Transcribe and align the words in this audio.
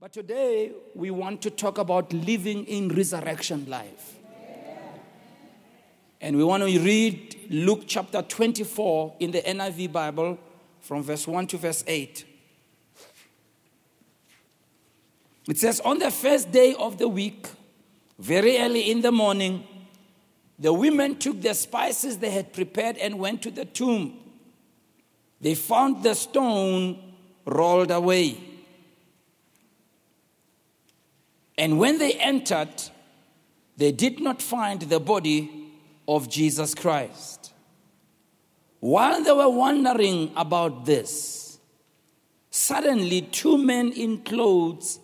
But 0.00 0.14
today 0.14 0.72
we 0.94 1.10
want 1.10 1.42
to 1.42 1.50
talk 1.50 1.76
about 1.76 2.10
living 2.14 2.64
in 2.64 2.88
resurrection 2.88 3.66
life. 3.68 4.16
And 6.22 6.38
we 6.38 6.42
want 6.42 6.62
to 6.62 6.80
read 6.80 7.36
Luke 7.50 7.82
chapter 7.86 8.22
24 8.22 9.16
in 9.20 9.30
the 9.30 9.42
NIV 9.42 9.92
Bible 9.92 10.38
from 10.80 11.02
verse 11.02 11.26
1 11.26 11.48
to 11.48 11.58
verse 11.58 11.84
8. 11.86 12.24
It 15.50 15.58
says, 15.58 15.80
On 15.80 15.98
the 15.98 16.10
first 16.10 16.50
day 16.50 16.74
of 16.78 16.96
the 16.96 17.08
week, 17.08 17.46
very 18.18 18.56
early 18.56 18.90
in 18.90 19.02
the 19.02 19.12
morning, 19.12 19.66
the 20.58 20.72
women 20.72 21.18
took 21.18 21.42
the 21.42 21.52
spices 21.52 22.16
they 22.16 22.30
had 22.30 22.54
prepared 22.54 22.96
and 22.96 23.18
went 23.18 23.42
to 23.42 23.50
the 23.50 23.66
tomb. 23.66 24.18
They 25.42 25.54
found 25.54 26.02
the 26.02 26.14
stone 26.14 27.14
rolled 27.44 27.90
away. 27.90 28.49
And 31.60 31.78
when 31.78 31.98
they 31.98 32.14
entered, 32.14 32.70
they 33.76 33.92
did 33.92 34.18
not 34.18 34.40
find 34.40 34.80
the 34.80 34.98
body 34.98 35.68
of 36.08 36.30
Jesus 36.30 36.74
Christ. 36.74 37.52
While 38.80 39.22
they 39.22 39.32
were 39.32 39.50
wondering 39.50 40.32
about 40.36 40.86
this, 40.86 41.58
suddenly 42.48 43.20
two 43.20 43.58
men 43.58 43.92
in 43.92 44.22
clothes 44.22 45.00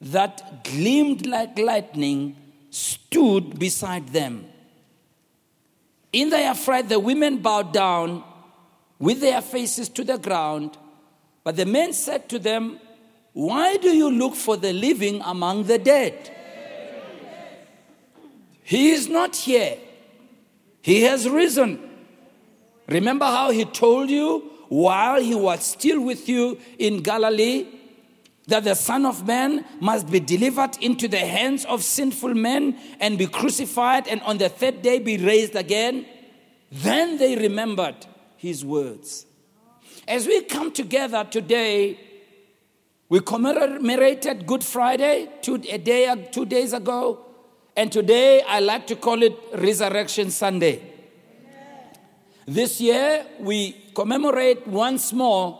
that 0.00 0.62
gleamed 0.62 1.26
like 1.26 1.58
lightning 1.58 2.36
stood 2.70 3.58
beside 3.58 4.10
them. 4.10 4.46
In 6.12 6.30
their 6.30 6.54
fright, 6.54 6.88
the 6.88 7.00
women 7.00 7.38
bowed 7.38 7.72
down 7.72 8.22
with 9.00 9.20
their 9.20 9.42
faces 9.42 9.88
to 9.88 10.04
the 10.04 10.18
ground. 10.18 10.78
But 11.42 11.56
the 11.56 11.66
men 11.66 11.92
said 11.94 12.28
to 12.28 12.38
them, 12.38 12.78
Why 13.32 13.76
do 13.76 13.88
you 13.88 14.10
look 14.10 14.34
for 14.34 14.56
the 14.56 14.72
living 14.72 15.22
among 15.24 15.64
the 15.64 15.78
dead? 15.78 16.36
He 18.62 18.90
is 18.90 19.08
not 19.08 19.36
here, 19.36 19.78
he 20.82 21.02
has 21.02 21.28
risen. 21.28 21.88
Remember 22.88 23.24
how 23.24 23.50
he 23.50 23.64
told 23.64 24.10
you 24.10 24.50
while 24.68 25.20
he 25.20 25.34
was 25.34 25.64
still 25.64 26.00
with 26.00 26.28
you 26.28 26.58
in 26.78 27.02
Galilee 27.02 27.66
that 28.48 28.64
the 28.64 28.74
Son 28.74 29.06
of 29.06 29.26
Man 29.26 29.64
must 29.80 30.10
be 30.10 30.18
delivered 30.18 30.76
into 30.80 31.06
the 31.06 31.18
hands 31.18 31.64
of 31.66 31.84
sinful 31.84 32.34
men 32.34 32.76
and 32.98 33.16
be 33.16 33.26
crucified 33.26 34.08
and 34.08 34.20
on 34.22 34.38
the 34.38 34.48
third 34.48 34.82
day 34.82 34.98
be 34.98 35.16
raised 35.18 35.54
again? 35.54 36.04
Then 36.72 37.18
they 37.18 37.36
remembered 37.36 38.06
his 38.36 38.64
words. 38.64 39.26
As 40.06 40.26
we 40.26 40.42
come 40.42 40.72
together 40.72 41.24
today, 41.24 41.98
we 43.10 43.18
commemorated 43.18 44.46
Good 44.46 44.62
Friday 44.62 45.28
two, 45.42 45.56
a 45.68 45.78
day, 45.78 46.28
two 46.30 46.46
days 46.46 46.72
ago, 46.72 47.18
and 47.76 47.90
today 47.90 48.40
I 48.42 48.60
like 48.60 48.86
to 48.86 48.96
call 48.96 49.22
it 49.24 49.36
Resurrection 49.52 50.30
Sunday. 50.30 50.80
This 52.46 52.80
year 52.80 53.26
we 53.40 53.72
commemorate 53.94 54.64
once 54.66 55.12
more 55.12 55.58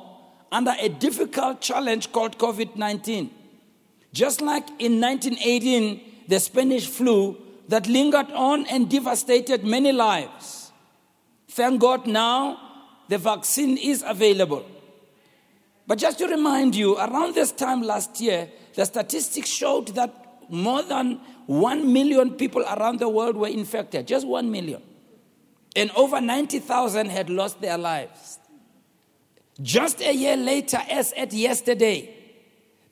under 0.53 0.75
a 0.81 0.89
difficult 0.89 1.61
challenge 1.61 2.13
called 2.13 2.39
COVID 2.39 2.77
19. 2.77 3.31
Just 4.13 4.41
like 4.41 4.69
in 4.79 5.01
1918, 5.01 6.27
the 6.29 6.39
Spanish 6.39 6.87
flu 6.87 7.37
that 7.69 7.89
lingered 7.89 8.31
on 8.31 8.65
and 8.67 8.89
devastated 8.89 9.65
many 9.65 9.91
lives. 9.91 10.71
Thank 11.49 11.81
God 11.81 12.07
now 12.07 12.59
the 13.09 13.19
vaccine 13.19 13.77
is 13.77 14.05
available. 14.07 14.65
But 15.91 15.99
just 15.99 16.19
to 16.19 16.29
remind 16.29 16.77
you, 16.77 16.97
around 16.99 17.35
this 17.35 17.51
time 17.51 17.83
last 17.83 18.21
year, 18.21 18.49
the 18.75 18.87
statistics 18.87 19.49
showed 19.49 19.89
that 19.97 20.15
more 20.49 20.85
than 20.85 21.21
1 21.47 21.93
million 21.93 22.31
people 22.35 22.63
around 22.63 23.01
the 23.01 23.09
world 23.09 23.37
were 23.37 23.49
infected, 23.49 24.07
just 24.07 24.25
1 24.25 24.49
million. 24.49 24.81
And 25.75 25.91
over 25.97 26.21
90,000 26.21 27.11
had 27.11 27.29
lost 27.29 27.61
their 27.61 27.77
lives. 27.77 28.39
Just 29.61 30.01
a 30.01 30.15
year 30.15 30.37
later, 30.37 30.79
as 30.89 31.13
at 31.15 31.33
yesterday, 31.33 32.15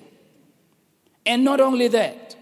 And 1.26 1.44
not 1.44 1.60
only 1.60 1.88
that, 1.90 2.38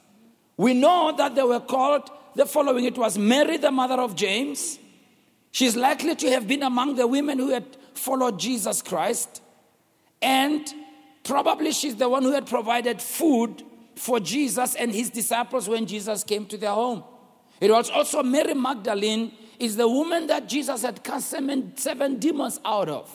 we 0.56 0.74
know 0.74 1.14
that 1.16 1.34
they 1.34 1.42
were 1.42 1.60
called 1.60 2.10
the 2.34 2.46
following 2.46 2.84
it 2.84 2.96
was 2.96 3.18
Mary, 3.18 3.58
the 3.58 3.70
mother 3.70 4.00
of 4.00 4.16
James. 4.16 4.78
She's 5.50 5.76
likely 5.76 6.14
to 6.16 6.30
have 6.30 6.48
been 6.48 6.62
among 6.62 6.96
the 6.96 7.06
women 7.06 7.38
who 7.38 7.50
had 7.50 7.76
followed 7.94 8.38
Jesus 8.38 8.80
Christ. 8.80 9.42
And 10.22 10.66
probably 11.24 11.72
she's 11.72 11.96
the 11.96 12.08
one 12.08 12.22
who 12.22 12.32
had 12.32 12.46
provided 12.46 13.02
food 13.02 13.62
for 13.96 14.18
Jesus 14.18 14.74
and 14.74 14.92
his 14.92 15.10
disciples 15.10 15.68
when 15.68 15.86
Jesus 15.86 16.24
came 16.24 16.46
to 16.46 16.56
their 16.56 16.70
home. 16.70 17.04
It 17.60 17.70
was 17.70 17.90
also 17.90 18.22
Mary 18.22 18.54
Magdalene 18.54 19.32
is 19.62 19.76
the 19.76 19.86
woman 19.86 20.26
that 20.26 20.48
Jesus 20.48 20.82
had 20.82 21.04
cast 21.04 21.30
seven, 21.30 21.76
seven 21.76 22.18
demons 22.18 22.58
out 22.64 22.88
of. 22.88 23.08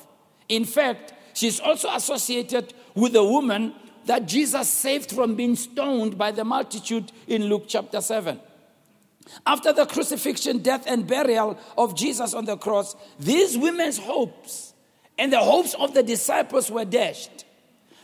In 0.47 0.63
fact, 0.63 1.13
she's 1.33 1.59
also 1.59 1.89
associated 1.93 2.73
with 2.95 3.11
the 3.11 3.23
woman 3.23 3.73
that 4.05 4.25
Jesus 4.25 4.69
saved 4.69 5.11
from 5.11 5.35
being 5.35 5.57
stoned 5.57 6.17
by 6.17 6.31
the 6.31 6.45
multitude 6.45 7.11
in 7.27 7.47
Luke 7.47 7.65
chapter 7.67 7.99
7. 7.99 8.39
After 9.45 9.73
the 9.73 9.85
crucifixion, 9.85 10.59
death, 10.59 10.85
and 10.87 11.05
burial 11.05 11.59
of 11.77 11.95
Jesus 11.95 12.33
on 12.33 12.45
the 12.45 12.55
cross, 12.55 12.95
these 13.19 13.57
women's 13.57 13.97
hopes 13.97 14.73
and 15.17 15.33
the 15.33 15.39
hopes 15.39 15.73
of 15.73 15.93
the 15.93 16.01
disciples 16.01 16.71
were 16.71 16.85
dashed. 16.85 17.43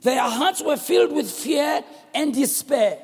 Their 0.02 0.20
hearts 0.20 0.62
were 0.62 0.76
filled 0.76 1.14
with 1.14 1.32
fear 1.32 1.82
and 2.14 2.34
despair, 2.34 3.00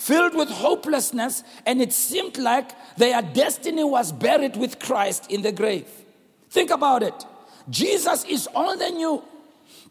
filled 0.00 0.34
with 0.34 0.48
hopelessness, 0.48 1.44
and 1.66 1.82
it 1.82 1.92
seemed 1.92 2.38
like 2.38 2.70
their 2.96 3.20
destiny 3.20 3.84
was 3.84 4.12
buried 4.12 4.56
with 4.56 4.78
Christ 4.78 5.30
in 5.30 5.42
the 5.42 5.52
grave. 5.52 5.86
Think 6.48 6.70
about 6.70 7.02
it. 7.02 7.26
Jesus 7.68 8.24
is 8.24 8.48
all 8.54 8.78
they 8.78 8.92
knew. 8.92 9.22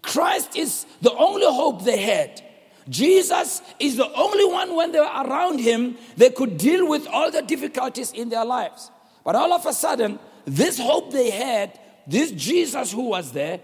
Christ 0.02 0.58
is 0.58 0.88
the 1.04 1.14
only 1.14 1.46
hope 1.46 1.84
they 1.84 2.02
had. 2.02 2.42
Jesus 2.90 3.62
is 3.80 3.98
the 3.98 4.12
only 4.14 4.46
one 4.46 4.76
when 4.76 4.92
they 4.92 5.00
were 5.00 5.06
around 5.06 5.60
him, 5.60 5.96
they 6.18 6.32
could 6.32 6.58
deal 6.58 6.90
with 6.90 7.06
all 7.06 7.30
the 7.30 7.44
difficulties 7.44 8.12
in 8.12 8.30
their 8.30 8.46
lives. 8.46 8.90
But 9.24 9.36
all 9.36 9.54
of 9.54 9.64
a 9.68 9.74
sudden, 9.74 10.18
this 10.44 10.80
hope 10.80 11.12
they 11.12 11.30
had, 11.30 11.80
this 12.08 12.32
Jesus 12.32 12.92
who 12.92 13.10
was 13.10 13.32
there, 13.32 13.60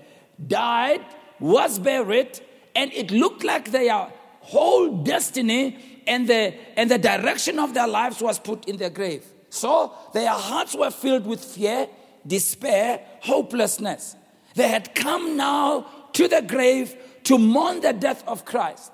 died, 0.47 1.03
was 1.39 1.80
buried, 1.80 2.39
and 2.75 2.94
it 2.94 3.09
looked 3.09 3.44
like 3.44 3.71
their 3.71 4.13
whole 4.42 4.97
destiny 4.97 5.94
and 6.07 6.28
the, 6.28 6.54
and 6.78 6.90
the 6.90 6.98
direction 6.98 7.60
of 7.60 7.74
their 7.74 7.88
lives 7.88 8.22
was 8.22 8.40
put 8.40 8.68
in 8.68 8.78
their 8.78 8.90
grave. 8.90 9.25
So 9.50 9.94
their 10.13 10.30
hearts 10.30 10.75
were 10.75 10.92
filled 10.92 11.25
with 11.25 11.44
fear, 11.44 11.88
despair, 12.25 13.02
hopelessness. 13.22 14.16
They 14.56 14.68
had 14.68 14.96
come 14.96 15.38
now 15.38 15.88
to 16.13 16.28
the 16.28 16.42
grave 16.42 16.96
to 17.24 17.38
mourn 17.38 17.81
the 17.81 17.94
death 17.94 18.24
of 18.28 18.46
Christ. 18.46 18.92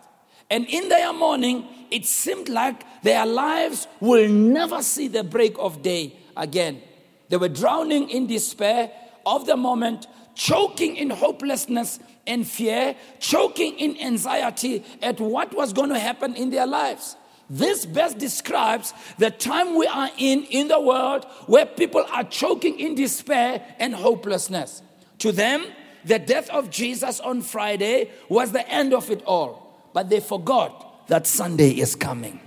And 0.49 0.65
in 0.65 0.89
their 0.89 1.13
mourning, 1.13 1.67
it 1.91 2.05
seemed 2.05 2.49
like 2.49 2.83
their 3.03 3.25
lives 3.25 3.87
will 3.99 4.27
never 4.29 4.81
see 4.81 5.07
the 5.07 5.23
break 5.23 5.55
of 5.57 5.81
day 5.81 6.13
again. 6.35 6.81
They 7.29 7.37
were 7.37 7.49
drowning 7.49 8.09
in 8.09 8.27
despair 8.27 8.91
of 9.25 9.45
the 9.45 9.55
moment, 9.55 10.07
choking 10.35 10.95
in 10.95 11.09
hopelessness 11.09 11.99
and 12.27 12.47
fear, 12.47 12.95
choking 13.19 13.77
in 13.79 13.99
anxiety 13.99 14.83
at 15.01 15.19
what 15.19 15.53
was 15.53 15.73
going 15.73 15.89
to 15.89 15.99
happen 15.99 16.35
in 16.35 16.49
their 16.49 16.67
lives. 16.67 17.15
This 17.49 17.85
best 17.85 18.17
describes 18.17 18.93
the 19.17 19.29
time 19.29 19.75
we 19.75 19.85
are 19.87 20.09
in 20.17 20.43
in 20.45 20.69
the 20.69 20.79
world 20.79 21.25
where 21.47 21.65
people 21.65 22.05
are 22.11 22.23
choking 22.23 22.79
in 22.79 22.95
despair 22.95 23.61
and 23.77 23.93
hopelessness. 23.93 24.81
To 25.19 25.31
them, 25.31 25.65
the 26.05 26.17
death 26.17 26.49
of 26.49 26.69
Jesus 26.69 27.19
on 27.19 27.41
Friday 27.41 28.09
was 28.29 28.51
the 28.53 28.67
end 28.69 28.93
of 28.93 29.11
it 29.11 29.21
all 29.25 29.71
but 29.93 30.09
they 30.09 30.19
forgot 30.19 31.07
that 31.07 31.27
Sunday 31.27 31.71
is 31.71 31.95
coming. 31.95 32.39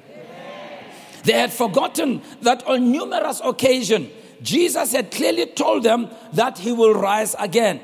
They 1.24 1.32
had 1.32 1.52
forgotten 1.52 2.22
that 2.42 2.66
on 2.66 2.92
numerous 2.92 3.40
occasions, 3.42 4.10
Jesus 4.42 4.92
had 4.92 5.10
clearly 5.10 5.46
told 5.46 5.82
them 5.82 6.08
that 6.32 6.58
he 6.58 6.72
will 6.72 6.94
rise 6.94 7.34
again. 7.38 7.80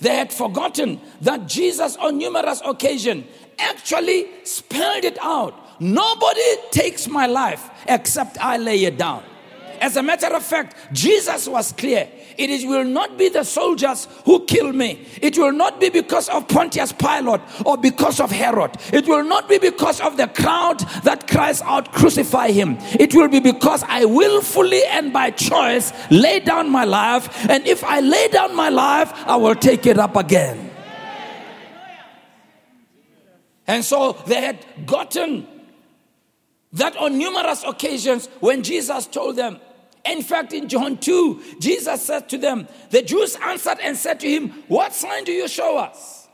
They 0.00 0.14
had 0.14 0.32
forgotten 0.32 1.00
that 1.22 1.46
Jesus, 1.46 1.96
on 1.96 2.18
numerous 2.18 2.60
occasions, 2.64 3.26
actually 3.58 4.28
spelled 4.44 5.04
it 5.04 5.18
out. 5.20 5.54
Nobody 5.80 6.56
takes 6.70 7.08
my 7.08 7.26
life 7.26 7.70
except 7.86 8.38
I 8.40 8.56
lay 8.56 8.84
it 8.84 8.98
down. 8.98 9.24
As 9.80 9.96
a 9.96 10.02
matter 10.02 10.34
of 10.34 10.42
fact, 10.42 10.76
Jesus 10.92 11.48
was 11.48 11.72
clear. 11.72 12.08
It 12.36 12.66
will 12.68 12.84
not 12.84 13.16
be 13.16 13.28
the 13.28 13.44
soldiers 13.44 14.08
who 14.24 14.44
kill 14.46 14.72
me. 14.72 15.06
It 15.22 15.38
will 15.38 15.52
not 15.52 15.80
be 15.80 15.88
because 15.88 16.28
of 16.28 16.48
Pontius 16.48 16.92
Pilate 16.92 17.40
or 17.64 17.76
because 17.76 18.20
of 18.20 18.30
Herod. 18.30 18.72
It 18.92 19.06
will 19.06 19.24
not 19.24 19.48
be 19.48 19.58
because 19.58 20.00
of 20.00 20.16
the 20.16 20.26
crowd 20.26 20.80
that 21.04 21.28
cries 21.28 21.62
out, 21.62 21.92
crucify 21.92 22.50
him. 22.50 22.76
It 22.98 23.14
will 23.14 23.28
be 23.28 23.40
because 23.40 23.84
I 23.86 24.04
willfully 24.04 24.84
and 24.84 25.12
by 25.12 25.30
choice 25.30 25.92
lay 26.10 26.40
down 26.40 26.70
my 26.70 26.84
life. 26.84 27.48
And 27.48 27.66
if 27.66 27.84
I 27.84 28.00
lay 28.00 28.28
down 28.28 28.54
my 28.56 28.68
life, 28.68 29.12
I 29.26 29.36
will 29.36 29.54
take 29.54 29.86
it 29.86 29.98
up 29.98 30.16
again. 30.16 30.70
And 33.66 33.84
so 33.84 34.12
they 34.26 34.40
had 34.40 34.58
gotten 34.86 35.46
that 36.74 36.96
on 36.96 37.18
numerous 37.18 37.64
occasions 37.64 38.28
when 38.40 38.62
Jesus 38.62 39.06
told 39.06 39.36
them, 39.36 39.58
in 40.04 40.22
fact, 40.22 40.52
in 40.52 40.68
John 40.68 40.98
2, 40.98 41.58
Jesus 41.60 42.02
said 42.02 42.28
to 42.28 42.38
them, 42.38 42.68
The 42.90 43.02
Jews 43.02 43.36
answered 43.42 43.78
and 43.82 43.96
said 43.96 44.20
to 44.20 44.28
him, 44.28 44.50
What 44.68 44.92
sign 44.92 45.24
do 45.24 45.32
you 45.32 45.48
show 45.48 45.78
us? 45.78 46.28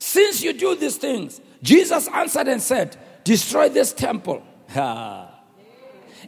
Since 0.00 0.42
you 0.42 0.52
do 0.52 0.74
these 0.74 0.96
things, 0.96 1.40
Jesus 1.62 2.08
answered 2.08 2.48
and 2.48 2.60
said, 2.60 2.96
Destroy 3.22 3.68
this 3.68 3.92
temple. 3.92 4.42
and 4.74 5.28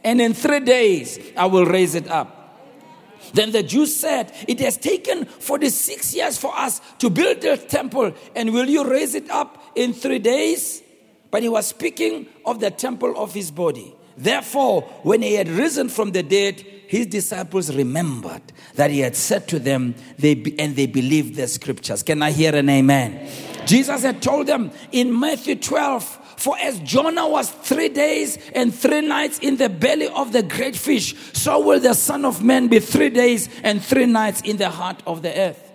in 0.03 0.33
three 0.33 0.61
days 0.61 1.19
I 1.35 1.47
will 1.47 1.65
raise 1.65 1.93
it 1.93 2.07
up. 2.07 2.33
Then 3.33 3.51
the 3.51 3.63
Jews 3.63 3.93
said, 3.93 4.31
It 4.47 4.59
has 4.61 4.77
taken 4.77 5.25
46 5.25 6.15
years 6.15 6.37
for 6.37 6.57
us 6.57 6.79
to 6.99 7.09
build 7.09 7.41
this 7.41 7.65
temple, 7.65 8.13
and 8.35 8.53
will 8.53 8.69
you 8.69 8.89
raise 8.89 9.13
it 9.15 9.29
up 9.29 9.61
in 9.75 9.93
three 9.93 10.19
days? 10.19 10.83
But 11.31 11.43
he 11.43 11.49
was 11.49 11.67
speaking 11.67 12.27
of 12.45 12.59
the 12.59 12.71
temple 12.71 13.17
of 13.17 13.33
his 13.33 13.51
body. 13.51 13.93
Therefore, 14.17 14.81
when 15.03 15.21
he 15.21 15.35
had 15.35 15.47
risen 15.47 15.89
from 15.89 16.11
the 16.11 16.23
dead, 16.23 16.59
his 16.87 17.05
disciples 17.05 17.75
remembered 17.75 18.41
that 18.75 18.89
he 18.89 18.99
had 18.99 19.15
said 19.15 19.47
to 19.49 19.59
them, 19.59 19.93
they 20.17 20.33
be, 20.33 20.59
and 20.59 20.75
they 20.75 20.87
believed 20.87 21.35
the 21.35 21.47
scriptures. 21.47 22.01
Can 22.01 22.23
I 22.23 22.31
hear 22.31 22.55
an 22.55 22.69
amen? 22.69 23.15
amen? 23.15 23.67
Jesus 23.67 24.01
had 24.03 24.21
told 24.21 24.47
them 24.47 24.71
in 24.91 25.17
Matthew 25.19 25.55
12, 25.55 26.03
for 26.37 26.57
as 26.59 26.79
Jonah 26.79 27.27
was 27.27 27.51
three 27.51 27.89
days 27.89 28.37
and 28.55 28.73
three 28.73 29.01
nights 29.01 29.39
in 29.39 29.57
the 29.57 29.69
belly 29.69 30.07
of 30.07 30.31
the 30.31 30.43
great 30.43 30.75
fish, 30.75 31.13
so 31.33 31.59
will 31.59 31.79
the 31.79 31.93
Son 31.93 32.25
of 32.25 32.43
Man 32.43 32.69
be 32.69 32.79
three 32.79 33.09
days 33.09 33.49
and 33.63 33.83
three 33.83 34.05
nights 34.05 34.41
in 34.41 34.57
the 34.57 34.69
heart 34.69 35.03
of 35.05 35.21
the 35.21 35.37
earth. 35.37 35.66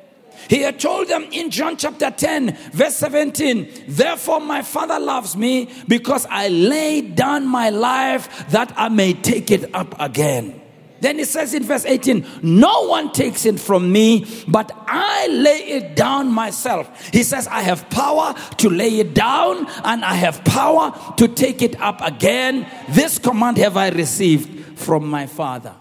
He 0.52 0.60
had 0.60 0.78
told 0.78 1.08
them 1.08 1.22
in 1.32 1.48
John 1.48 1.78
chapter 1.78 2.10
10, 2.10 2.54
verse 2.72 2.96
17, 2.96 3.84
Therefore 3.88 4.38
my 4.38 4.60
Father 4.60 5.00
loves 5.00 5.34
me 5.34 5.70
because 5.88 6.26
I 6.28 6.48
laid 6.48 7.16
down 7.16 7.46
my 7.46 7.70
life 7.70 8.50
that 8.50 8.70
I 8.76 8.90
may 8.90 9.14
take 9.14 9.50
it 9.50 9.74
up 9.74 9.98
again. 9.98 10.60
Then 11.00 11.16
he 11.16 11.24
says 11.24 11.54
in 11.54 11.62
verse 11.62 11.86
18, 11.86 12.26
No 12.42 12.86
one 12.86 13.12
takes 13.12 13.46
it 13.46 13.58
from 13.58 13.90
me, 13.90 14.26
but 14.46 14.70
I 14.86 15.26
lay 15.28 15.56
it 15.56 15.96
down 15.96 16.30
myself. 16.30 17.10
He 17.10 17.22
says, 17.22 17.46
I 17.46 17.62
have 17.62 17.88
power 17.88 18.34
to 18.58 18.68
lay 18.68 18.98
it 18.98 19.14
down 19.14 19.66
and 19.84 20.04
I 20.04 20.12
have 20.12 20.44
power 20.44 21.14
to 21.16 21.28
take 21.28 21.62
it 21.62 21.80
up 21.80 22.02
again. 22.02 22.70
This 22.90 23.18
command 23.18 23.56
have 23.56 23.78
I 23.78 23.88
received 23.88 24.78
from 24.78 25.08
my 25.08 25.26
Father. 25.26 25.74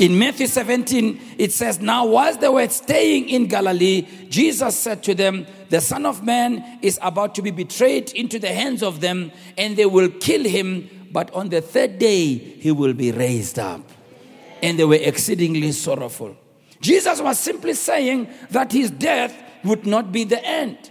In 0.00 0.18
Matthew 0.18 0.48
17, 0.48 1.20
it 1.38 1.52
says, 1.52 1.80
Now, 1.80 2.06
whilst 2.06 2.40
they 2.40 2.48
were 2.48 2.68
staying 2.68 3.28
in 3.28 3.46
Galilee, 3.46 4.08
Jesus 4.28 4.76
said 4.76 5.02
to 5.04 5.14
them, 5.14 5.46
The 5.68 5.80
Son 5.80 6.06
of 6.06 6.24
Man 6.24 6.78
is 6.82 6.98
about 7.02 7.34
to 7.36 7.42
be 7.42 7.52
betrayed 7.52 8.10
into 8.12 8.38
the 8.38 8.48
hands 8.48 8.82
of 8.82 9.00
them, 9.00 9.30
and 9.56 9.76
they 9.76 9.86
will 9.86 10.08
kill 10.08 10.42
him, 10.42 11.08
but 11.12 11.32
on 11.32 11.50
the 11.50 11.60
third 11.60 11.98
day 11.98 12.34
he 12.34 12.72
will 12.72 12.94
be 12.94 13.12
raised 13.12 13.58
up 13.58 13.82
and 14.62 14.78
they 14.78 14.84
were 14.84 14.94
exceedingly 14.94 15.72
sorrowful. 15.72 16.36
Jesus 16.80 17.20
was 17.20 17.38
simply 17.38 17.74
saying 17.74 18.28
that 18.50 18.72
his 18.72 18.90
death 18.90 19.34
would 19.64 19.86
not 19.86 20.12
be 20.12 20.24
the 20.24 20.42
end, 20.44 20.90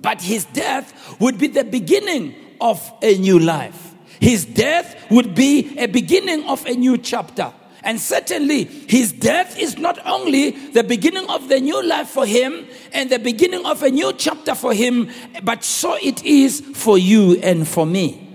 but 0.00 0.20
his 0.20 0.44
death 0.46 1.18
would 1.20 1.38
be 1.38 1.46
the 1.46 1.64
beginning 1.64 2.34
of 2.60 2.92
a 3.02 3.16
new 3.18 3.38
life. 3.38 3.94
His 4.20 4.44
death 4.44 5.10
would 5.10 5.34
be 5.34 5.78
a 5.78 5.86
beginning 5.86 6.44
of 6.44 6.64
a 6.66 6.74
new 6.74 6.98
chapter. 6.98 7.52
And 7.82 8.00
certainly, 8.00 8.64
his 8.64 9.12
death 9.12 9.58
is 9.58 9.78
not 9.78 9.98
only 10.06 10.50
the 10.50 10.84
beginning 10.84 11.28
of 11.30 11.48
the 11.48 11.60
new 11.60 11.82
life 11.82 12.08
for 12.08 12.26
him 12.26 12.66
and 12.92 13.10
the 13.10 13.18
beginning 13.18 13.64
of 13.64 13.82
a 13.82 13.90
new 13.90 14.12
chapter 14.12 14.54
for 14.54 14.74
him, 14.74 15.10
but 15.42 15.64
so 15.64 15.96
it 16.02 16.22
is 16.24 16.60
for 16.74 16.98
you 16.98 17.38
and 17.42 17.66
for 17.66 17.86
me. 17.86 18.26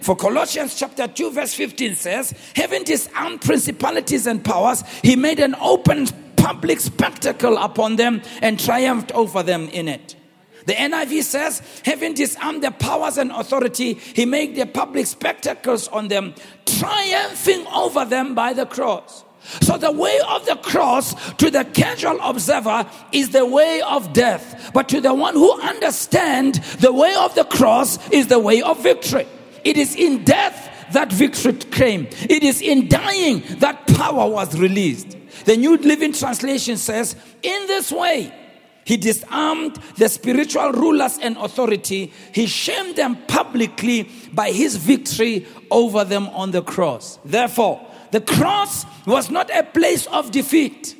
For 0.00 0.16
Colossians 0.16 0.74
chapter 0.78 1.06
2, 1.06 1.30
verse 1.30 1.54
15 1.54 1.94
says, 1.94 2.34
Having 2.56 2.84
disarmed 2.84 3.42
principalities 3.42 4.26
and 4.26 4.44
powers, 4.44 4.82
he 5.02 5.14
made 5.14 5.40
an 5.40 5.54
open 5.56 6.06
public 6.36 6.80
spectacle 6.80 7.58
upon 7.58 7.96
them 7.96 8.22
and 8.40 8.58
triumphed 8.58 9.12
over 9.12 9.42
them 9.42 9.68
in 9.68 9.88
it. 9.88 10.16
The 10.66 10.74
NIV 10.74 11.22
says, 11.22 11.62
having 11.84 12.14
disarmed 12.14 12.62
the 12.62 12.70
powers 12.70 13.18
and 13.18 13.30
authority, 13.32 13.94
he 13.94 14.26
made 14.26 14.56
the 14.56 14.66
public 14.66 15.06
spectacles 15.06 15.88
on 15.88 16.08
them, 16.08 16.34
triumphing 16.66 17.66
over 17.68 18.04
them 18.04 18.34
by 18.34 18.52
the 18.52 18.66
cross. 18.66 19.24
So, 19.62 19.78
the 19.78 19.90
way 19.90 20.20
of 20.28 20.44
the 20.44 20.56
cross 20.56 21.14
to 21.36 21.50
the 21.50 21.64
casual 21.64 22.20
observer 22.20 22.86
is 23.10 23.30
the 23.30 23.46
way 23.46 23.80
of 23.80 24.12
death. 24.12 24.70
But 24.74 24.88
to 24.90 25.00
the 25.00 25.14
one 25.14 25.34
who 25.34 25.58
understands, 25.62 26.76
the 26.76 26.92
way 26.92 27.14
of 27.14 27.34
the 27.34 27.44
cross 27.44 27.98
is 28.10 28.26
the 28.26 28.38
way 28.38 28.60
of 28.60 28.82
victory. 28.82 29.26
It 29.64 29.78
is 29.78 29.96
in 29.96 30.24
death 30.24 30.68
that 30.92 31.10
victory 31.12 31.54
came. 31.54 32.06
It 32.28 32.42
is 32.42 32.60
in 32.60 32.88
dying 32.88 33.42
that 33.58 33.86
power 33.86 34.28
was 34.28 34.58
released. 34.58 35.16
The 35.46 35.56
New 35.56 35.76
Living 35.78 36.12
Translation 36.12 36.76
says, 36.76 37.16
In 37.42 37.66
this 37.66 37.90
way, 37.90 38.32
he 38.90 38.96
disarmed 38.96 39.76
the 39.98 40.08
spiritual 40.08 40.72
rulers 40.72 41.16
and 41.22 41.36
authority. 41.36 42.12
He 42.34 42.46
shamed 42.46 42.96
them 42.96 43.18
publicly 43.28 44.10
by 44.32 44.50
his 44.50 44.74
victory 44.74 45.46
over 45.70 46.02
them 46.02 46.26
on 46.30 46.50
the 46.50 46.60
cross. 46.60 47.20
Therefore, 47.24 47.80
the 48.10 48.20
cross 48.20 48.84
was 49.06 49.30
not 49.30 49.48
a 49.56 49.62
place 49.62 50.08
of 50.08 50.32
defeat. 50.32 50.96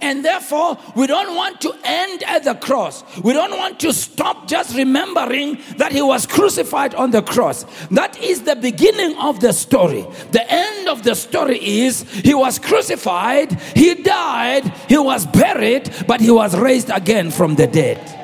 And 0.00 0.24
therefore, 0.24 0.78
we 0.94 1.06
don't 1.06 1.34
want 1.34 1.60
to 1.62 1.74
end 1.84 2.22
at 2.24 2.44
the 2.44 2.54
cross. 2.54 3.02
We 3.22 3.32
don't 3.32 3.56
want 3.56 3.80
to 3.80 3.92
stop 3.92 4.46
just 4.46 4.76
remembering 4.76 5.58
that 5.76 5.92
he 5.92 6.02
was 6.02 6.26
crucified 6.26 6.94
on 6.94 7.10
the 7.10 7.22
cross. 7.22 7.64
That 7.90 8.18
is 8.18 8.42
the 8.42 8.56
beginning 8.56 9.16
of 9.18 9.40
the 9.40 9.52
story. 9.52 10.06
The 10.32 10.44
end 10.48 10.88
of 10.88 11.02
the 11.02 11.14
story 11.14 11.58
is 11.58 12.02
he 12.10 12.34
was 12.34 12.58
crucified, 12.58 13.52
he 13.74 13.94
died, 13.94 14.68
he 14.88 14.98
was 14.98 15.26
buried, 15.26 15.90
but 16.06 16.20
he 16.20 16.30
was 16.30 16.56
raised 16.56 16.90
again 16.90 17.30
from 17.30 17.54
the 17.54 17.66
dead. 17.66 18.16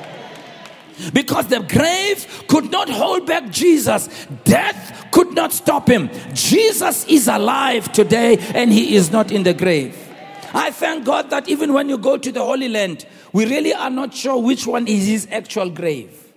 Because 1.13 1.47
the 1.47 1.59
grave 1.59 2.45
could 2.47 2.71
not 2.71 2.89
hold 2.89 3.25
back 3.25 3.49
Jesus, 3.49 4.07
death 4.45 5.07
could 5.11 5.33
not 5.33 5.51
stop 5.51 5.89
him. 5.89 6.09
Jesus 6.33 7.05
is 7.07 7.27
alive 7.27 7.91
today 7.91 8.37
and 8.53 8.71
he 8.71 8.95
is 8.95 9.11
not 9.11 9.31
in 9.31 9.43
the 9.43 9.53
grave. 9.53 10.04
I 10.55 10.71
thank 10.71 11.03
God 11.03 11.29
that 11.31 11.49
even 11.49 11.73
when 11.73 11.89
you 11.89 11.97
go 11.97 12.15
to 12.17 12.31
the 12.31 12.39
Holy 12.39 12.69
Land, 12.69 13.05
we 13.33 13.45
really 13.45 13.73
are 13.73 13.89
not 13.89 14.13
sure 14.13 14.41
which 14.41 14.65
one 14.65 14.87
is 14.87 15.05
his 15.05 15.27
actual 15.29 15.69
grave. 15.69 16.31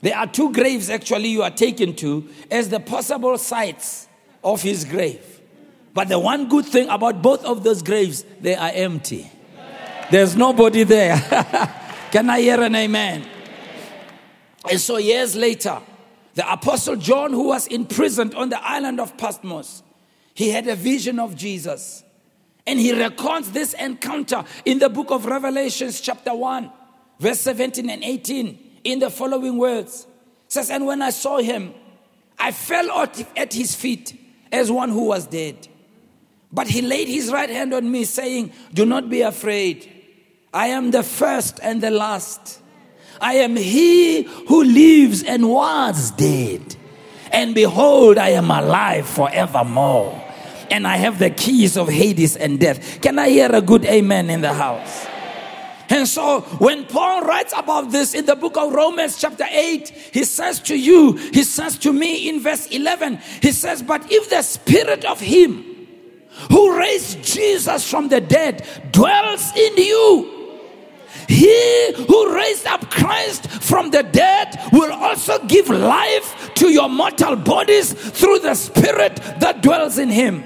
There 0.00 0.16
are 0.16 0.28
two 0.28 0.52
graves 0.52 0.88
actually 0.88 1.30
you 1.30 1.42
are 1.42 1.50
taken 1.50 1.96
to 1.96 2.28
as 2.52 2.68
the 2.68 2.78
possible 2.78 3.36
sites 3.36 4.06
of 4.44 4.62
his 4.62 4.84
grave. 4.84 5.40
But 5.92 6.08
the 6.08 6.20
one 6.20 6.48
good 6.48 6.66
thing 6.66 6.88
about 6.88 7.20
both 7.20 7.44
of 7.44 7.64
those 7.64 7.82
graves, 7.82 8.24
they 8.40 8.54
are 8.54 8.70
empty. 8.72 9.28
There's 10.08 10.36
nobody 10.36 10.84
there. 10.84 11.16
Can 12.12 12.30
I 12.30 12.40
hear 12.40 12.62
an 12.62 12.76
amen? 12.76 13.26
And 14.70 14.80
so, 14.80 14.98
years 14.98 15.34
later, 15.34 15.80
the 16.34 16.52
Apostle 16.52 16.94
John, 16.94 17.32
who 17.32 17.48
was 17.48 17.66
imprisoned 17.66 18.36
on 18.36 18.50
the 18.50 18.64
island 18.64 19.00
of 19.00 19.16
Patmos, 19.16 19.82
he 20.32 20.50
had 20.50 20.68
a 20.68 20.76
vision 20.76 21.18
of 21.18 21.34
Jesus. 21.34 22.04
And 22.66 22.80
he 22.80 22.92
recounts 22.92 23.50
this 23.50 23.74
encounter 23.74 24.44
in 24.64 24.78
the 24.78 24.88
book 24.88 25.10
of 25.10 25.26
Revelations, 25.26 26.00
chapter 26.00 26.34
1, 26.34 26.70
verse 27.20 27.40
17 27.40 27.88
and 27.88 28.02
18, 28.02 28.58
in 28.84 28.98
the 28.98 29.10
following 29.10 29.56
words. 29.56 30.06
It 30.46 30.52
says, 30.52 30.70
And 30.70 30.86
when 30.86 31.00
I 31.00 31.10
saw 31.10 31.38
him, 31.38 31.74
I 32.38 32.52
fell 32.52 32.90
at 33.36 33.52
his 33.52 33.74
feet 33.74 34.18
as 34.50 34.70
one 34.70 34.90
who 34.90 35.04
was 35.04 35.26
dead. 35.26 35.68
But 36.52 36.68
he 36.68 36.82
laid 36.82 37.08
his 37.08 37.30
right 37.30 37.50
hand 37.50 37.72
on 37.74 37.90
me, 37.90 38.04
saying, 38.04 38.52
Do 38.72 38.86
not 38.86 39.10
be 39.10 39.22
afraid. 39.22 39.92
I 40.52 40.68
am 40.68 40.90
the 40.90 41.02
first 41.02 41.60
and 41.62 41.82
the 41.82 41.90
last. 41.90 42.60
I 43.20 43.34
am 43.34 43.56
he 43.56 44.22
who 44.22 44.64
lives 44.64 45.22
and 45.22 45.50
was 45.50 46.10
dead. 46.12 46.76
And 47.32 47.54
behold, 47.54 48.18
I 48.18 48.30
am 48.30 48.50
alive 48.50 49.08
forevermore. 49.08 50.22
And 50.70 50.86
I 50.86 50.96
have 50.96 51.18
the 51.18 51.30
keys 51.30 51.76
of 51.76 51.88
Hades 51.88 52.36
and 52.36 52.58
death. 52.58 53.00
Can 53.00 53.18
I 53.18 53.28
hear 53.28 53.50
a 53.52 53.60
good 53.60 53.84
amen 53.84 54.30
in 54.30 54.40
the 54.40 54.52
house? 54.52 55.06
And 55.88 56.08
so 56.08 56.40
when 56.58 56.84
Paul 56.86 57.22
writes 57.22 57.54
about 57.56 57.90
this 57.90 58.14
in 58.14 58.26
the 58.26 58.34
book 58.34 58.56
of 58.56 58.72
Romans, 58.72 59.18
chapter 59.18 59.46
8, 59.48 59.88
he 60.12 60.24
says 60.24 60.60
to 60.62 60.76
you, 60.76 61.12
he 61.12 61.44
says 61.44 61.78
to 61.78 61.92
me 61.92 62.28
in 62.28 62.40
verse 62.40 62.66
11, 62.66 63.18
he 63.40 63.52
says, 63.52 63.82
But 63.82 64.10
if 64.10 64.28
the 64.30 64.42
spirit 64.42 65.04
of 65.04 65.20
him 65.20 65.64
who 66.50 66.76
raised 66.76 67.22
Jesus 67.22 67.88
from 67.88 68.08
the 68.08 68.20
dead 68.20 68.66
dwells 68.90 69.52
in 69.56 69.76
you, 69.76 70.32
he 71.28 71.92
who 72.06 72.34
raised 72.34 72.66
up 72.66 72.90
Christ 72.90 73.48
from 73.48 73.90
the 73.90 74.02
dead 74.02 74.58
will 74.72 74.92
also 74.92 75.44
give 75.46 75.68
life 75.68 76.54
to 76.54 76.68
your 76.68 76.88
mortal 76.88 77.36
bodies 77.36 77.92
through 77.92 78.40
the 78.40 78.54
Spirit 78.54 79.16
that 79.40 79.60
dwells 79.60 79.98
in 79.98 80.08
him. 80.08 80.44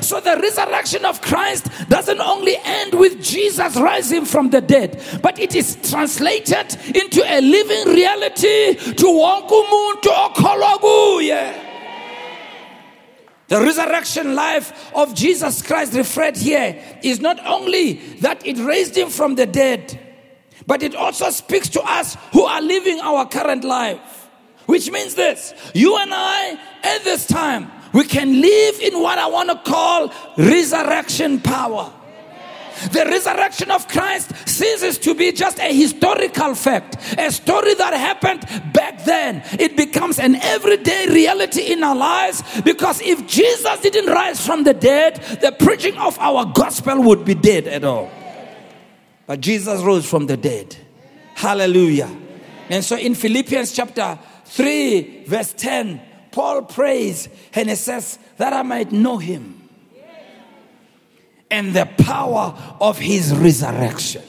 So 0.00 0.20
the 0.20 0.36
resurrection 0.36 1.04
of 1.04 1.20
Christ 1.20 1.68
doesn't 1.88 2.20
only 2.20 2.56
end 2.64 2.94
with 2.94 3.22
Jesus 3.22 3.76
rising 3.76 4.24
from 4.24 4.50
the 4.50 4.60
dead, 4.60 5.02
but 5.22 5.38
it 5.38 5.54
is 5.54 5.76
translated 5.88 6.76
into 6.94 7.22
a 7.26 7.40
living 7.40 7.94
reality 7.94 8.74
to 8.74 9.06
wonke 9.06 9.50
umuntu 9.50 11.26
yeah. 11.26 11.66
The 13.48 13.60
resurrection 13.60 14.36
life 14.36 14.94
of 14.94 15.12
Jesus 15.14 15.60
Christ 15.60 15.94
referred 15.94 16.36
here 16.36 16.80
is 17.02 17.20
not 17.20 17.44
only 17.44 17.94
that 18.20 18.46
it 18.46 18.58
raised 18.58 18.96
him 18.96 19.08
from 19.08 19.34
the 19.34 19.44
dead, 19.44 19.98
but 20.68 20.84
it 20.84 20.94
also 20.94 21.30
speaks 21.30 21.68
to 21.70 21.82
us 21.82 22.16
who 22.32 22.44
are 22.44 22.62
living 22.62 23.00
our 23.00 23.26
current 23.26 23.64
life. 23.64 24.28
Which 24.66 24.88
means 24.92 25.16
this 25.16 25.52
you 25.74 25.96
and 25.96 26.12
I, 26.14 26.60
at 26.84 27.02
this 27.02 27.26
time, 27.26 27.72
we 27.92 28.04
can 28.04 28.40
live 28.40 28.80
in 28.80 29.00
what 29.00 29.18
I 29.18 29.26
want 29.26 29.50
to 29.50 29.70
call 29.70 30.12
resurrection 30.36 31.40
power. 31.40 31.92
The 32.92 33.04
resurrection 33.04 33.70
of 33.70 33.86
Christ 33.88 34.32
ceases 34.48 34.96
to 35.00 35.14
be 35.14 35.32
just 35.32 35.58
a 35.58 35.74
historical 35.74 36.54
fact, 36.54 36.96
a 37.18 37.30
story 37.30 37.74
that 37.74 37.92
happened 37.92 38.72
back 38.72 39.04
then. 39.04 39.42
It 39.58 39.76
becomes 39.76 40.18
an 40.18 40.36
everyday 40.36 41.08
reality 41.08 41.72
in 41.72 41.84
our 41.84 41.94
lives 41.94 42.42
because 42.62 43.02
if 43.02 43.26
Jesus 43.26 43.80
didn't 43.80 44.06
rise 44.06 44.44
from 44.44 44.64
the 44.64 44.72
dead, 44.72 45.16
the 45.42 45.52
preaching 45.52 45.96
of 45.98 46.18
our 46.18 46.46
gospel 46.46 47.02
would 47.02 47.24
be 47.24 47.34
dead 47.34 47.66
at 47.66 47.84
all. 47.84 48.10
But 49.26 49.42
Jesus 49.42 49.82
rose 49.82 50.08
from 50.08 50.26
the 50.26 50.38
dead. 50.38 50.74
Hallelujah. 51.34 52.10
And 52.70 52.84
so 52.84 52.96
in 52.96 53.14
Philippians 53.14 53.72
chapter 53.72 54.18
3, 54.46 55.24
verse 55.26 55.52
10, 55.52 56.00
Paul 56.32 56.62
prays 56.62 57.28
and 57.54 57.68
he 57.68 57.74
says, 57.74 58.18
That 58.36 58.52
I 58.52 58.62
might 58.62 58.92
know 58.92 59.18
him 59.18 59.60
and 61.50 61.74
the 61.74 61.86
power 61.98 62.56
of 62.80 62.98
his 62.98 63.34
resurrection. 63.34 64.22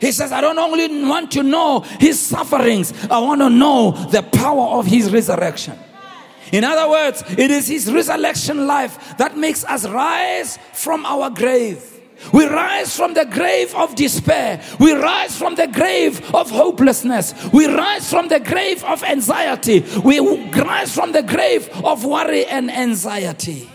He 0.00 0.10
says, 0.10 0.32
I 0.32 0.40
don't 0.40 0.58
only 0.58 1.04
want 1.04 1.30
to 1.32 1.42
know 1.42 1.80
his 1.80 2.18
sufferings, 2.18 2.92
I 3.08 3.20
want 3.20 3.40
to 3.40 3.50
know 3.50 3.92
the 3.92 4.22
power 4.22 4.78
of 4.78 4.86
his 4.86 5.12
resurrection. 5.12 5.78
In 6.50 6.64
other 6.64 6.90
words, 6.90 7.22
it 7.28 7.50
is 7.50 7.68
his 7.68 7.90
resurrection 7.90 8.66
life 8.66 9.16
that 9.16 9.36
makes 9.36 9.64
us 9.64 9.88
rise 9.88 10.58
from 10.74 11.06
our 11.06 11.30
grave. 11.30 11.91
We 12.32 12.46
rise 12.46 12.96
from 12.96 13.14
the 13.14 13.24
grave 13.24 13.74
of 13.74 13.94
despair. 13.94 14.62
We 14.78 14.92
rise 14.92 15.36
from 15.36 15.54
the 15.54 15.66
grave 15.66 16.34
of 16.34 16.50
hopelessness. 16.50 17.34
We 17.52 17.66
rise 17.66 18.08
from 18.10 18.28
the 18.28 18.40
grave 18.40 18.84
of 18.84 19.02
anxiety. 19.02 19.84
We 20.04 20.20
rise 20.50 20.94
from 20.94 21.12
the 21.12 21.22
grave 21.22 21.68
of 21.84 22.04
worry 22.04 22.46
and 22.46 22.70
anxiety. 22.70 23.68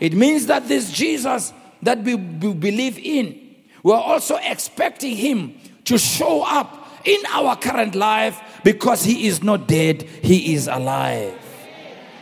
It 0.00 0.14
means 0.14 0.46
that 0.46 0.68
this 0.68 0.92
Jesus 0.92 1.52
that 1.82 2.02
we 2.02 2.16
believe 2.16 2.98
in, 2.98 3.38
we're 3.82 3.94
also 3.96 4.36
expecting 4.36 5.16
him 5.16 5.58
to 5.84 5.98
show 5.98 6.42
up 6.42 6.86
in 7.04 7.20
our 7.32 7.56
current 7.56 7.94
life 7.94 8.40
because 8.62 9.02
he 9.02 9.26
is 9.26 9.42
not 9.42 9.66
dead, 9.66 10.02
he 10.02 10.54
is 10.54 10.68
alive. 10.68 11.36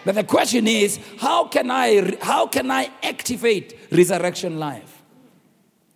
But 0.04 0.14
the 0.14 0.24
question 0.24 0.66
is, 0.66 0.98
how 1.18 1.48
can 1.48 1.70
I 1.70 2.16
how 2.22 2.46
can 2.46 2.70
I 2.70 2.90
activate 3.02 3.76
resurrection 3.92 4.58
life? 4.58 4.89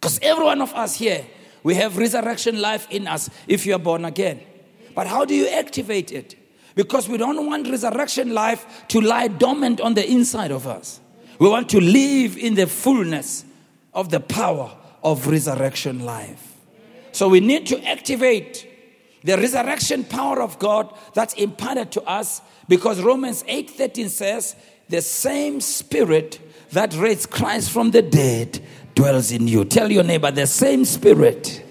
Because 0.04 0.20
every 0.20 0.44
one 0.44 0.60
of 0.60 0.74
us 0.74 0.96
here, 0.96 1.24
we 1.62 1.76
have 1.76 1.96
resurrection 1.96 2.60
life 2.60 2.86
in 2.90 3.08
us 3.08 3.30
if 3.48 3.64
you 3.64 3.74
are 3.74 3.78
born 3.78 4.04
again. 4.04 4.38
But 4.94 5.06
how 5.06 5.24
do 5.24 5.34
you 5.34 5.48
activate 5.48 6.12
it? 6.12 6.34
Because 6.74 7.08
we 7.08 7.16
don't 7.16 7.46
want 7.46 7.70
resurrection 7.70 8.34
life 8.34 8.86
to 8.88 9.00
lie 9.00 9.28
dormant 9.28 9.80
on 9.80 9.94
the 9.94 10.06
inside 10.06 10.50
of 10.50 10.66
us. 10.66 11.00
We 11.38 11.48
want 11.48 11.70
to 11.70 11.80
live 11.80 12.36
in 12.36 12.54
the 12.54 12.66
fullness 12.66 13.46
of 13.94 14.10
the 14.10 14.20
power 14.20 14.76
of 15.02 15.26
resurrection 15.26 16.04
life. 16.04 16.54
So 17.12 17.30
we 17.30 17.40
need 17.40 17.66
to 17.68 17.82
activate 17.88 18.68
the 19.22 19.38
resurrection 19.38 20.04
power 20.04 20.42
of 20.42 20.58
God 20.58 20.94
that's 21.14 21.32
imparted 21.32 21.92
to 21.92 22.02
us 22.02 22.42
because 22.68 23.00
Romans 23.00 23.42
8:13 23.48 24.10
says 24.10 24.54
the 24.90 25.00
same 25.00 25.62
spirit 25.62 26.40
that 26.72 26.94
raised 26.94 27.30
Christ 27.30 27.70
from 27.70 27.92
the 27.92 28.02
dead 28.02 28.60
dwells 28.94 29.32
in 29.32 29.48
you. 29.48 29.64
Tell 29.64 29.90
your 29.90 30.04
neighbor 30.04 30.30
the 30.30 30.46
same 30.46 30.84
spirit. 30.84 31.62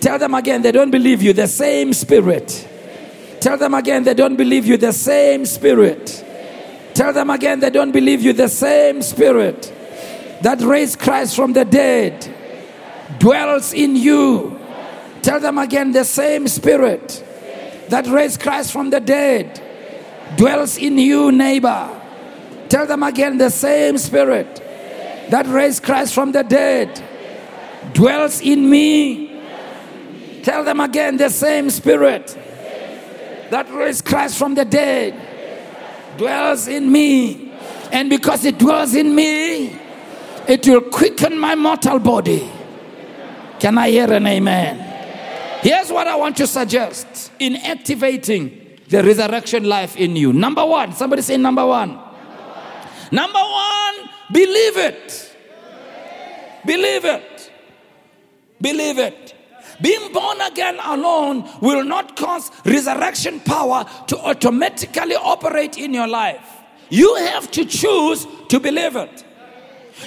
Tell 0.00 0.18
them 0.18 0.34
again 0.34 0.62
they 0.62 0.72
don't 0.72 0.90
believe 0.90 1.22
you. 1.22 1.32
The 1.32 1.48
same 1.48 1.92
spirit. 1.92 2.68
Tell 3.40 3.56
them 3.56 3.74
again 3.74 4.04
they 4.04 4.14
don't 4.14 4.36
believe 4.36 4.66
you. 4.66 4.76
The 4.76 4.92
same 4.92 5.46
spirit. 5.46 6.24
Tell 6.94 7.12
them 7.12 7.30
again 7.30 7.60
they 7.60 7.70
don't 7.70 7.92
believe 7.92 8.22
you. 8.22 8.32
The 8.32 8.48
same 8.48 9.02
spirit 9.02 9.72
that 10.42 10.60
raised 10.60 10.98
Christ 10.98 11.34
from 11.34 11.52
the 11.52 11.64
dead 11.64 12.34
dwells 13.18 13.72
in 13.72 13.96
you. 13.96 14.58
Tell 15.22 15.40
them 15.40 15.58
again 15.58 15.92
the 15.92 16.04
same 16.04 16.46
spirit 16.48 17.24
that 17.88 18.06
raised 18.06 18.40
Christ 18.40 18.72
from 18.72 18.90
the 18.90 19.00
dead 19.00 19.60
dwells 20.36 20.76
in 20.76 20.98
you, 20.98 21.32
neighbor. 21.32 22.00
Tell 22.68 22.86
them 22.86 23.02
again 23.02 23.38
the 23.38 23.50
same 23.50 23.98
spirit 23.98 24.63
that 25.30 25.46
raised 25.46 25.82
Christ 25.82 26.14
from 26.14 26.32
the 26.32 26.42
dead 26.42 27.02
dwells 27.92 28.40
in 28.40 28.68
me. 28.68 29.30
Tell 30.42 30.64
them 30.64 30.80
again 30.80 31.16
the 31.16 31.30
same 31.30 31.70
spirit 31.70 32.36
that 33.50 33.70
raised 33.72 34.04
Christ 34.04 34.38
from 34.38 34.54
the 34.54 34.64
dead 34.64 35.14
dwells 36.18 36.68
in 36.68 36.90
me. 36.90 37.52
And 37.92 38.10
because 38.10 38.44
it 38.44 38.58
dwells 38.58 38.94
in 38.94 39.14
me, 39.14 39.78
it 40.48 40.66
will 40.66 40.80
quicken 40.80 41.38
my 41.38 41.54
mortal 41.54 41.98
body. 41.98 42.50
Can 43.60 43.78
I 43.78 43.90
hear 43.90 44.12
an 44.12 44.26
amen? 44.26 44.78
Here's 45.62 45.90
what 45.90 46.06
I 46.06 46.16
want 46.16 46.36
to 46.38 46.46
suggest 46.46 47.32
in 47.38 47.56
activating 47.56 48.78
the 48.88 49.02
resurrection 49.02 49.64
life 49.64 49.96
in 49.96 50.16
you. 50.16 50.32
Number 50.32 50.64
one, 50.66 50.92
somebody 50.92 51.22
say 51.22 51.36
number 51.36 51.64
one. 51.64 51.88
Number 51.90 52.02
one, 52.02 53.12
number 53.12 53.38
one 53.38 53.83
believe 54.32 54.76
it. 54.76 55.36
Believe 56.66 57.04
it. 57.04 57.52
Believe 58.60 58.98
it. 58.98 59.34
Being 59.80 60.12
born 60.12 60.40
again 60.40 60.78
alone 60.82 61.48
will 61.60 61.84
not 61.84 62.16
cause 62.16 62.50
resurrection 62.64 63.40
power 63.40 63.84
to 64.06 64.18
automatically 64.18 65.16
operate 65.16 65.78
in 65.78 65.92
your 65.92 66.06
life. 66.06 66.46
You 66.90 67.14
have 67.16 67.50
to 67.52 67.64
choose 67.64 68.26
to 68.48 68.60
believe 68.60 68.96
it. 68.96 69.24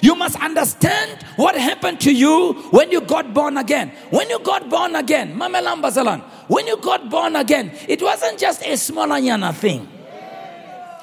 You 0.01 0.15
must 0.15 0.39
understand 0.41 1.23
what 1.37 1.55
happened 1.55 1.99
to 2.01 2.13
you 2.13 2.53
when 2.71 2.91
you 2.91 3.01
got 3.01 3.33
born 3.33 3.57
again. 3.57 3.89
When 4.09 4.29
you 4.29 4.39
got 4.39 4.69
born 4.69 4.95
again, 4.95 5.37
Mama 5.37 5.59
Lambazalan, 5.59 6.21
when 6.49 6.67
you 6.67 6.77
got 6.77 7.09
born 7.09 7.35
again, 7.35 7.71
it 7.87 8.01
wasn't 8.01 8.37
just 8.37 8.65
a 8.65 8.77
small 8.77 9.07
thing. 9.53 9.96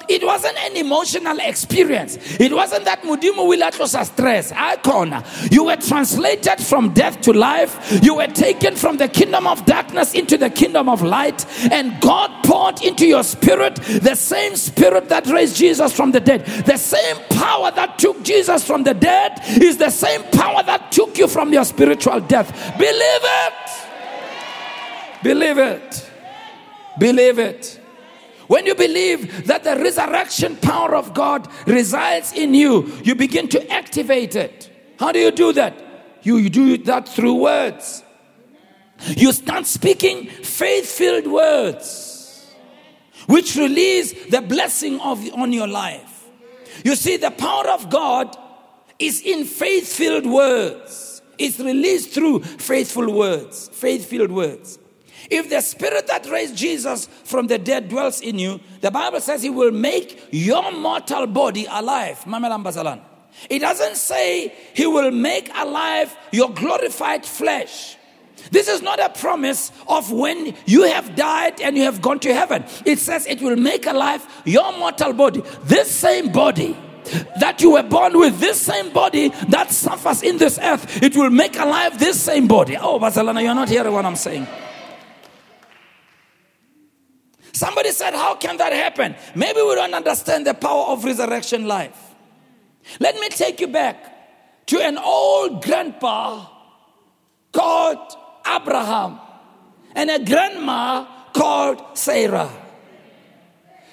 It 0.07 0.23
wasn't 0.23 0.57
an 0.57 0.77
emotional 0.77 1.37
experience. 1.39 2.17
It 2.39 2.53
wasn't 2.53 2.85
that 2.85 3.01
mudimu 3.01 3.47
wilatlosa 3.47 4.05
stress. 4.05 4.51
Icon. 4.51 5.23
You 5.51 5.65
were 5.65 5.75
translated 5.77 6.59
from 6.59 6.93
death 6.93 7.21
to 7.21 7.33
life. 7.33 7.99
You 8.03 8.15
were 8.15 8.27
taken 8.27 8.75
from 8.75 8.97
the 8.97 9.07
kingdom 9.07 9.47
of 9.47 9.65
darkness 9.65 10.13
into 10.13 10.37
the 10.37 10.49
kingdom 10.49 10.89
of 10.89 11.01
light. 11.01 11.45
And 11.71 11.99
God 12.01 12.43
poured 12.43 12.81
into 12.81 13.05
your 13.05 13.23
spirit 13.23 13.75
the 13.75 14.15
same 14.15 14.55
spirit 14.55 15.09
that 15.09 15.27
raised 15.27 15.55
Jesus 15.55 15.93
from 15.93 16.11
the 16.11 16.19
dead. 16.19 16.45
The 16.45 16.77
same 16.77 17.17
power 17.31 17.71
that 17.71 17.99
took 17.99 18.23
Jesus 18.23 18.65
from 18.65 18.83
the 18.83 18.93
dead 18.93 19.39
is 19.61 19.77
the 19.77 19.89
same 19.89 20.23
power 20.31 20.63
that 20.63 20.91
took 20.91 21.17
you 21.17 21.27
from 21.27 21.53
your 21.53 21.65
spiritual 21.65 22.19
death. 22.21 22.51
Believe 22.77 23.21
it. 23.23 23.53
Believe 25.23 25.57
it. 25.57 26.09
Believe 26.99 27.39
it. 27.39 27.84
When 28.47 28.65
you 28.65 28.75
believe 28.75 29.47
that 29.47 29.63
the 29.63 29.75
resurrection 29.75 30.57
power 30.57 30.95
of 30.95 31.13
God 31.13 31.47
resides 31.65 32.33
in 32.33 32.53
you, 32.53 32.85
you 33.03 33.15
begin 33.15 33.47
to 33.49 33.71
activate 33.71 34.35
it. 34.35 34.71
How 34.99 35.11
do 35.11 35.19
you 35.19 35.31
do 35.31 35.53
that? 35.53 35.81
You, 36.21 36.49
do 36.49 36.77
that 36.79 37.07
through 37.07 37.35
words. 37.35 38.03
You 39.07 39.31
start 39.33 39.65
speaking 39.65 40.27
faith 40.27 40.89
filled 40.89 41.27
words, 41.27 42.51
which 43.27 43.55
release 43.55 44.13
the 44.29 44.41
blessing 44.41 44.99
of, 45.01 45.23
on 45.33 45.51
your 45.53 45.67
life. 45.67 46.25
You 46.83 46.95
see, 46.95 47.17
the 47.17 47.31
power 47.31 47.67
of 47.69 47.89
God 47.89 48.35
is 48.97 49.21
in 49.21 49.45
faith 49.45 49.91
filled 49.91 50.25
words, 50.25 51.21
it's 51.37 51.59
released 51.59 52.11
through 52.11 52.41
faithful 52.41 53.13
words, 53.13 53.69
faith 53.69 54.05
filled 54.05 54.31
words. 54.31 54.79
If 55.29 55.49
the 55.49 55.61
spirit 55.61 56.07
that 56.07 56.29
raised 56.29 56.55
Jesus 56.55 57.07
from 57.23 57.47
the 57.47 57.57
dead 57.57 57.89
dwells 57.89 58.21
in 58.21 58.39
you, 58.39 58.59
the 58.81 58.91
Bible 58.91 59.19
says 59.21 59.41
he 59.41 59.49
will 59.49 59.71
make 59.71 60.27
your 60.31 60.71
mortal 60.71 61.27
body 61.27 61.65
alive. 61.69 62.23
It 63.49 63.59
doesn't 63.59 63.97
say 63.97 64.53
he 64.73 64.85
will 64.87 65.11
make 65.11 65.49
alive 65.55 66.15
your 66.31 66.51
glorified 66.51 67.25
flesh. 67.25 67.97
This 68.51 68.67
is 68.67 68.81
not 68.81 68.99
a 68.99 69.09
promise 69.09 69.71
of 69.87 70.11
when 70.11 70.55
you 70.65 70.83
have 70.83 71.15
died 71.15 71.61
and 71.61 71.75
you 71.75 71.83
have 71.83 72.01
gone 72.01 72.19
to 72.19 72.33
heaven. 72.33 72.63
It 72.85 72.99
says 72.99 73.25
it 73.25 73.41
will 73.41 73.55
make 73.55 73.85
alive 73.87 74.25
your 74.45 74.77
mortal 74.77 75.13
body. 75.13 75.41
This 75.63 75.89
same 75.89 76.31
body 76.31 76.77
that 77.39 77.61
you 77.61 77.71
were 77.71 77.83
born 77.83 78.17
with, 78.17 78.39
this 78.39 78.61
same 78.61 78.91
body 78.91 79.29
that 79.49 79.71
suffers 79.71 80.23
in 80.23 80.37
this 80.37 80.59
earth, 80.59 81.01
it 81.01 81.15
will 81.15 81.29
make 81.29 81.57
alive 81.57 81.99
this 81.99 82.19
same 82.19 82.47
body. 82.47 82.77
Oh, 82.77 82.99
Barcelona, 82.99 83.41
you're 83.41 83.55
not 83.55 83.69
hearing 83.69 83.93
what 83.93 84.05
I'm 84.05 84.15
saying. 84.15 84.47
Somebody 87.55 87.91
said, 87.91 88.13
How 88.13 88.35
can 88.35 88.57
that 88.57 88.73
happen? 88.73 89.15
Maybe 89.33 89.61
we 89.61 89.75
don't 89.75 89.93
understand 89.93 90.45
the 90.45 90.53
power 90.53 90.87
of 90.87 91.05
resurrection 91.05 91.65
life. 91.65 92.13
Let 92.99 93.15
me 93.15 93.29
take 93.29 93.61
you 93.61 93.67
back 93.67 94.65
to 94.67 94.81
an 94.81 94.97
old 94.97 95.63
grandpa 95.63 96.47
called 97.53 98.17
Abraham 98.45 99.21
and 99.95 100.09
a 100.09 100.19
grandma 100.19 101.07
called 101.31 101.97
Sarah. 101.97 102.51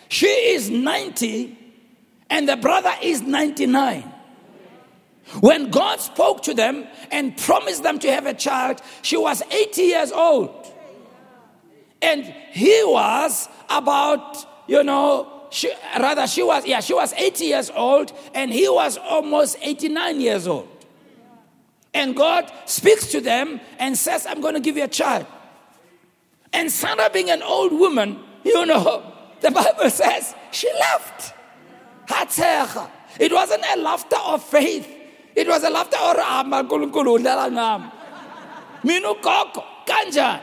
She 0.09 0.27
is 0.27 0.69
90 0.69 1.57
and 2.31 2.49
the 2.49 2.57
brother 2.57 2.93
is 3.01 3.23
99. 3.23 4.13
When 5.39 5.71
God 5.71 6.01
spoke 6.01 6.43
to 6.43 6.55
them 6.55 6.89
and 7.13 7.37
promised 7.37 7.85
them 7.85 8.01
to 8.01 8.11
have 8.11 8.27
a 8.27 8.35
child, 8.35 8.81
she 9.03 9.17
was 9.17 9.41
80 9.53 9.83
years 9.83 10.11
old. 10.11 10.62
And 12.03 12.25
he 12.51 12.83
was 12.85 13.49
about, 13.71 14.45
you 14.67 14.83
know, 14.83 15.47
she, 15.51 15.73
rather 15.99 16.27
she 16.27 16.43
was, 16.43 16.67
yeah, 16.67 16.81
she 16.81 16.95
was 16.95 17.13
80 17.13 17.45
years 17.45 17.71
old 17.71 18.13
and 18.35 18.53
he 18.53 18.69
was 18.69 18.99
almost 18.99 19.57
89 19.61 20.21
years 20.21 20.47
old. 20.49 20.69
And 21.95 22.17
God 22.17 22.51
speaks 22.65 23.07
to 23.13 23.21
them 23.21 23.61
and 23.79 23.97
says, 23.97 24.27
I'm 24.27 24.41
going 24.41 24.55
to 24.55 24.61
give 24.61 24.77
you 24.77 24.85
a 24.85 24.89
child. 24.89 25.27
And 26.53 26.71
Sarah, 26.71 27.09
being 27.13 27.31
an 27.31 27.43
old 27.43 27.73
woman, 27.73 28.19
you 28.45 28.67
know, 28.67 29.13
the 29.41 29.51
Bible 29.51 29.91
says 29.91 30.35
she 30.51 30.73
laughed. 30.75 31.35
It 33.19 33.33
wasn't 33.33 33.65
a 33.75 33.79
laughter 33.79 34.17
of 34.25 34.43
faith. 34.43 34.89
It 35.35 35.47
was 35.47 35.65
a 35.65 35.71
laughter 35.71 35.97
of 35.99 36.17
Minu 38.85 39.23
koko, 39.23 39.65
kanjan. 39.87 40.41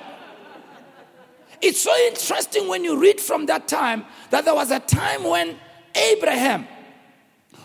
It's 1.62 1.82
so 1.82 1.96
interesting 2.08 2.68
when 2.68 2.84
you 2.84 3.00
read 3.00 3.20
from 3.20 3.46
that 3.48 3.68
time 3.68 4.06
that 4.30 4.46
there 4.46 4.56
was 4.56 4.72
a 4.72 4.80
time 4.80 5.24
when 5.24 5.58
Abraham 5.96 6.68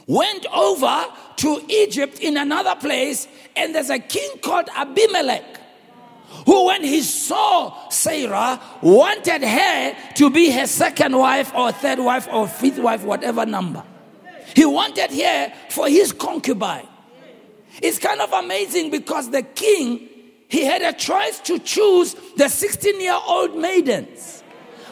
went 0.06 0.46
over 0.46 1.04
to 1.36 1.64
Egypt 1.68 2.18
in 2.20 2.36
another 2.36 2.74
place, 2.76 3.28
and 3.56 3.74
there's 3.74 3.90
a 3.90 3.98
king 3.98 4.38
called 4.42 4.68
Abimelech 4.74 5.60
who, 6.46 6.66
when 6.66 6.82
he 6.82 7.00
saw 7.00 7.88
Sarah, 7.88 8.60
wanted 8.82 9.42
her 9.42 9.96
to 10.16 10.30
be 10.30 10.50
his 10.50 10.70
second 10.70 11.16
wife 11.16 11.54
or 11.54 11.72
third 11.72 12.00
wife 12.00 12.28
or 12.30 12.48
fifth 12.48 12.78
wife, 12.78 13.04
whatever 13.04 13.46
number. 13.46 13.82
He 14.54 14.64
wanted 14.64 15.10
her 15.10 15.52
for 15.70 15.88
his 15.88 16.12
concubine. 16.12 16.88
It's 17.80 17.98
kind 17.98 18.20
of 18.20 18.32
amazing 18.32 18.90
because 18.90 19.30
the 19.30 19.42
king 19.42 20.08
he 20.54 20.64
had 20.64 20.82
a 20.82 20.92
choice 20.92 21.40
to 21.40 21.58
choose 21.58 22.14
the 22.36 22.48
16 22.48 23.00
year 23.00 23.18
old 23.26 23.56
maidens. 23.56 24.44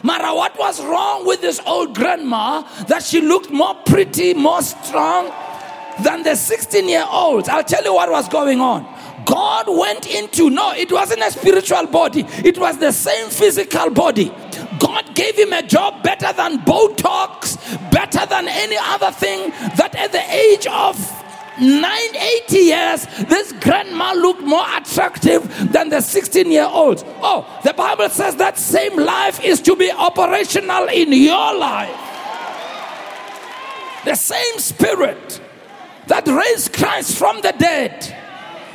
Mara, 0.02 0.34
what 0.34 0.58
was 0.58 0.82
wrong 0.82 1.24
with 1.24 1.40
this 1.40 1.60
old 1.64 1.94
grandma 1.94 2.62
that 2.88 3.04
she 3.04 3.20
looked 3.20 3.50
more 3.50 3.76
pretty, 3.86 4.34
more 4.34 4.60
strong 4.60 5.30
than 6.02 6.24
the 6.24 6.34
16 6.34 6.88
year 6.88 7.04
olds? 7.08 7.48
I'll 7.48 7.62
tell 7.62 7.84
you 7.84 7.94
what 7.94 8.10
was 8.10 8.28
going 8.28 8.60
on. 8.60 8.82
God 9.24 9.66
went 9.68 10.08
into, 10.08 10.50
no, 10.50 10.72
it 10.72 10.90
wasn't 10.90 11.22
a 11.22 11.30
spiritual 11.30 11.86
body, 11.86 12.24
it 12.44 12.58
was 12.58 12.78
the 12.78 12.90
same 12.90 13.30
physical 13.30 13.88
body. 13.90 14.34
God 14.80 15.14
gave 15.14 15.38
him 15.38 15.52
a 15.52 15.62
job 15.62 16.02
better 16.02 16.32
than 16.32 16.58
Botox, 16.64 17.56
better 17.92 18.26
than 18.26 18.48
any 18.48 18.78
other 18.80 19.12
thing 19.12 19.50
that 19.76 19.94
at 19.94 20.10
the 20.10 20.24
age 20.28 20.66
of 20.66 20.96
980 21.62 22.58
years, 22.58 23.06
this 23.28 23.52
grandma 23.52 24.12
looked 24.12 24.42
more 24.42 24.64
attractive 24.76 25.48
than 25.72 25.88
the 25.90 26.00
16 26.00 26.50
year 26.50 26.68
old. 26.68 27.04
Oh, 27.22 27.46
the 27.64 27.72
Bible 27.72 28.08
says 28.08 28.36
that 28.36 28.58
same 28.58 28.98
life 28.98 29.42
is 29.44 29.60
to 29.62 29.76
be 29.76 29.90
operational 29.90 30.88
in 30.88 31.12
your 31.12 31.56
life. 31.56 31.96
The 34.04 34.16
same 34.16 34.58
spirit 34.58 35.40
that 36.08 36.26
raised 36.26 36.72
Christ 36.72 37.16
from 37.16 37.40
the 37.42 37.54
dead 37.56 38.16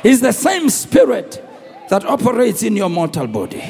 is 0.02 0.20
the 0.22 0.32
same 0.32 0.70
spirit 0.70 1.44
that 1.90 2.04
operates 2.06 2.62
in 2.62 2.76
your 2.76 2.88
mortal 2.88 3.26
body. 3.26 3.62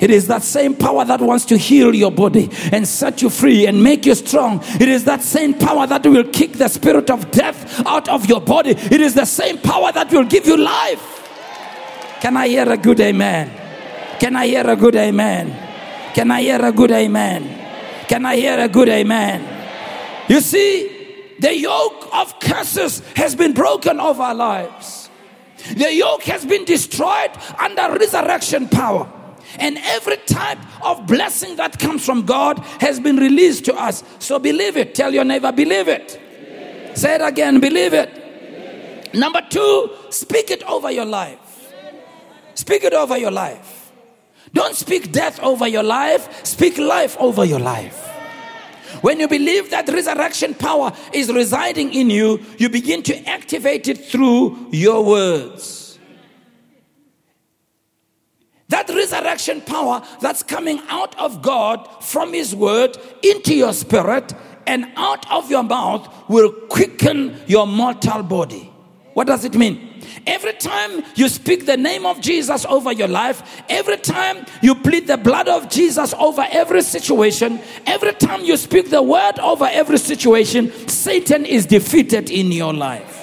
It 0.00 0.10
is 0.10 0.26
that 0.28 0.42
same 0.42 0.74
power 0.74 1.04
that 1.04 1.20
wants 1.20 1.44
to 1.46 1.56
heal 1.56 1.94
your 1.94 2.10
body 2.10 2.50
and 2.72 2.86
set 2.86 3.22
you 3.22 3.30
free 3.30 3.66
and 3.66 3.82
make 3.82 4.04
you 4.06 4.14
strong. 4.14 4.60
It 4.80 4.88
is 4.88 5.04
that 5.04 5.22
same 5.22 5.54
power 5.54 5.86
that 5.86 6.04
will 6.04 6.24
kick 6.24 6.54
the 6.54 6.68
spirit 6.68 7.10
of 7.10 7.30
death 7.30 7.86
out 7.86 8.08
of 8.08 8.26
your 8.26 8.40
body. 8.40 8.70
It 8.70 9.00
is 9.00 9.14
the 9.14 9.24
same 9.24 9.58
power 9.58 9.92
that 9.92 10.10
will 10.12 10.24
give 10.24 10.46
you 10.46 10.56
life. 10.56 11.10
Can 12.20 12.36
I 12.36 12.48
hear 12.48 12.70
a 12.70 12.76
good 12.76 13.00
amen? 13.00 13.50
Can 14.18 14.36
I 14.36 14.46
hear 14.46 14.68
a 14.68 14.76
good 14.76 14.96
amen? 14.96 16.12
Can 16.14 16.30
I 16.30 16.40
hear 16.42 16.64
a 16.64 16.72
good 16.72 16.90
amen? 16.90 18.06
Can 18.08 18.24
I 18.24 18.36
hear 18.36 18.58
a 18.58 18.68
good 18.68 18.88
amen? 18.88 20.28
You 20.28 20.40
see, 20.40 21.34
the 21.38 21.56
yoke 21.56 22.08
of 22.14 22.38
curses 22.40 23.00
has 23.16 23.34
been 23.34 23.52
broken 23.52 24.00
over 24.00 24.22
our 24.22 24.34
lives. 24.34 25.10
The 25.76 25.92
yoke 25.92 26.22
has 26.24 26.44
been 26.44 26.64
destroyed 26.64 27.30
under 27.58 27.98
resurrection 27.98 28.68
power. 28.68 29.10
And 29.58 29.78
every 29.78 30.16
type 30.26 30.58
of 30.84 31.06
blessing 31.06 31.56
that 31.56 31.78
comes 31.78 32.04
from 32.04 32.26
God 32.26 32.58
has 32.80 33.00
been 33.00 33.16
released 33.16 33.64
to 33.66 33.74
us. 33.74 34.02
So 34.18 34.38
believe 34.38 34.76
it. 34.76 34.94
Tell 34.94 35.12
your 35.12 35.24
neighbor, 35.24 35.52
believe 35.52 35.88
it. 35.88 36.20
Say 36.94 37.16
it 37.16 37.22
again, 37.22 37.60
believe 37.60 37.92
it. 37.92 39.14
Number 39.14 39.42
two, 39.48 39.90
speak 40.10 40.50
it 40.50 40.62
over 40.64 40.90
your 40.90 41.04
life. 41.04 41.72
Speak 42.54 42.84
it 42.84 42.92
over 42.92 43.16
your 43.16 43.30
life. 43.30 43.92
Don't 44.52 44.76
speak 44.76 45.10
death 45.10 45.40
over 45.40 45.66
your 45.66 45.82
life, 45.82 46.46
speak 46.46 46.78
life 46.78 47.16
over 47.18 47.44
your 47.44 47.58
life. 47.58 48.00
When 49.00 49.18
you 49.18 49.26
believe 49.26 49.70
that 49.70 49.88
resurrection 49.88 50.54
power 50.54 50.92
is 51.12 51.32
residing 51.32 51.92
in 51.92 52.08
you, 52.08 52.40
you 52.58 52.68
begin 52.68 53.02
to 53.04 53.28
activate 53.28 53.88
it 53.88 53.98
through 53.98 54.68
your 54.70 55.04
words. 55.04 55.83
That 58.68 58.88
resurrection 58.88 59.60
power 59.60 60.02
that's 60.20 60.42
coming 60.42 60.80
out 60.88 61.18
of 61.18 61.42
God 61.42 61.86
from 62.02 62.32
His 62.32 62.54
Word 62.54 62.96
into 63.22 63.54
your 63.54 63.72
spirit 63.72 64.32
and 64.66 64.86
out 64.96 65.30
of 65.30 65.50
your 65.50 65.62
mouth 65.62 66.08
will 66.28 66.50
quicken 66.50 67.38
your 67.46 67.66
mortal 67.66 68.22
body. 68.22 68.70
What 69.12 69.26
does 69.26 69.44
it 69.44 69.54
mean? 69.54 69.90
Every 70.26 70.54
time 70.54 71.02
you 71.14 71.28
speak 71.28 71.66
the 71.66 71.76
name 71.76 72.06
of 72.06 72.20
Jesus 72.20 72.64
over 72.64 72.92
your 72.92 73.08
life, 73.08 73.62
every 73.68 73.96
time 73.98 74.46
you 74.62 74.74
plead 74.74 75.06
the 75.06 75.16
blood 75.16 75.48
of 75.48 75.68
Jesus 75.68 76.14
over 76.14 76.46
every 76.50 76.82
situation, 76.82 77.60
every 77.86 78.12
time 78.14 78.42
you 78.42 78.56
speak 78.56 78.90
the 78.90 79.02
word 79.02 79.38
over 79.38 79.66
every 79.70 79.98
situation, 79.98 80.72
Satan 80.88 81.44
is 81.44 81.66
defeated 81.66 82.30
in 82.30 82.50
your 82.52 82.72
life. 82.72 83.20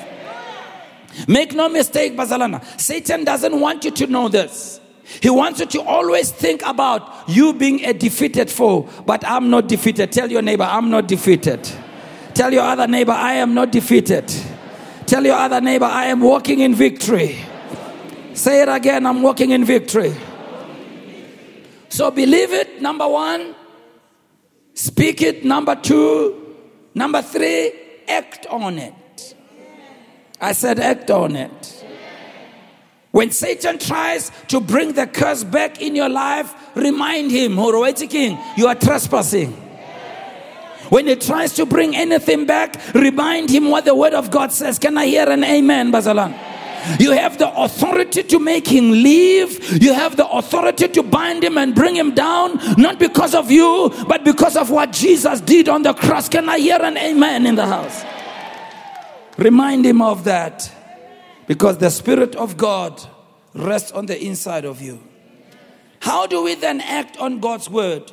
Make 1.28 1.54
no 1.54 1.68
mistake, 1.70 2.16
Bazalana. 2.16 2.64
Satan 2.80 3.24
doesn't 3.24 3.60
want 3.60 3.84
you 3.84 3.92
to 3.92 4.08
know 4.08 4.30
this. 4.30 4.81
He 5.19 5.30
wants 5.30 5.60
you 5.60 5.65
to 5.65 5.82
always 5.82 6.32
think 6.32 6.62
about 6.65 7.28
you 7.28 7.54
being 7.54 7.84
a 7.86 7.93
defeated 7.93 8.50
foe, 8.50 8.88
but 9.06 9.26
I'm 9.26 9.50
not 9.50 9.67
defeated. 9.67 10.12
Tell 10.12 10.32
your 10.32 10.41
neighbor, 10.41 10.63
I'm 10.63 10.89
not 10.89 11.08
defeated. 11.08 11.69
Tell 12.34 12.54
your 12.54 12.63
other 12.63 12.88
neighbor, 12.88 13.12
I 13.12 13.34
am 13.34 13.54
not 13.54 13.71
defeated. 13.71 14.32
Tell 15.06 15.26
your 15.26 15.36
other 15.36 15.60
neighbor, 15.60 15.86
I 15.86 16.06
am 16.06 16.21
walking 16.21 16.60
in 16.60 16.74
victory. 16.74 17.38
Say 18.34 18.62
it 18.62 18.69
again, 18.69 19.06
I'm 19.06 19.21
walking 19.21 19.52
in 19.52 19.65
victory. 19.65 20.15
So 21.89 22.10
believe 22.10 22.54
it, 22.54 22.82
number 22.82 23.08
one. 23.08 23.54
Speak 24.74 25.21
it, 25.21 25.43
number 25.43 25.76
two. 25.76 26.56
Number 26.95 27.21
three, 27.21 27.74
act 28.08 28.45
on 28.47 28.78
it. 28.78 29.36
I 30.39 30.54
said, 30.54 30.80
act 30.80 31.12
on 31.12 31.36
it. 31.36 31.81
When 33.12 33.32
Satan 33.32 33.78
tries 33.78 34.32
to 34.47 34.62
bring 34.62 34.93
the 34.93 35.06
curse 35.06 35.43
back 35.43 35.82
in 35.82 35.95
your 35.95 36.10
life, 36.10 36.54
remind 36.76 37.32
him, 37.32 37.58
King, 38.10 38.39
you 38.56 38.67
are 38.67 38.76
trespassing. 38.76 39.52
When 40.89 41.08
he 41.08 41.15
tries 41.15 41.54
to 41.54 41.65
bring 41.65 41.95
anything 41.95 42.45
back, 42.45 42.78
remind 42.93 43.50
him 43.50 43.69
what 43.69 43.86
the 43.86 43.95
word 43.95 44.13
of 44.13 44.32
God 44.32 44.52
says. 44.52 44.80
Can 44.80 44.97
I 44.97 45.06
hear 45.06 45.30
an 45.30 45.43
amen, 45.43 45.91
Bazalan? 45.91 46.38
You 47.00 47.12
have 47.12 47.38
the 47.38 47.50
authority 47.56 48.24
to 48.24 48.39
make 48.39 48.67
him 48.67 48.91
leave. 48.91 49.82
You 49.82 49.93
have 49.93 50.15
the 50.15 50.28
authority 50.28 50.88
to 50.88 51.04
bind 51.04 51.43
him 51.43 51.58
and 51.58 51.76
bring 51.76 51.95
him 51.95 52.13
down, 52.13 52.60
not 52.78 52.97
because 52.97 53.36
of 53.36 53.52
you, 53.52 53.91
but 54.08 54.24
because 54.24 54.58
of 54.58 54.69
what 54.69 54.91
Jesus 54.91 55.41
did 55.41 55.69
on 55.69 55.84
the 55.84 55.93
cross. 55.93 56.28
Can 56.28 56.50
I 56.50 56.60
hear 56.60 56.80
an 56.82 56.97
amen 56.97 57.45
in 57.45 57.56
the 57.56 57.65
house? 57.65 58.04
Remind 59.38 59.86
him 59.86 60.02
of 60.02 60.24
that 60.24 60.71
because 61.52 61.80
the 61.80 61.90
Spirit 61.90 62.34
of 62.38 62.56
God 62.56 63.06
rests 63.54 63.92
on 63.92 64.06
the 64.06 64.18
inside 64.18 64.64
of 64.64 64.82
you. 64.82 65.04
How 66.00 66.26
do 66.26 66.42
we 66.46 66.56
then 66.56 66.80
act 66.80 67.18
on 67.18 67.42
God's 67.42 67.70
word 67.70 68.10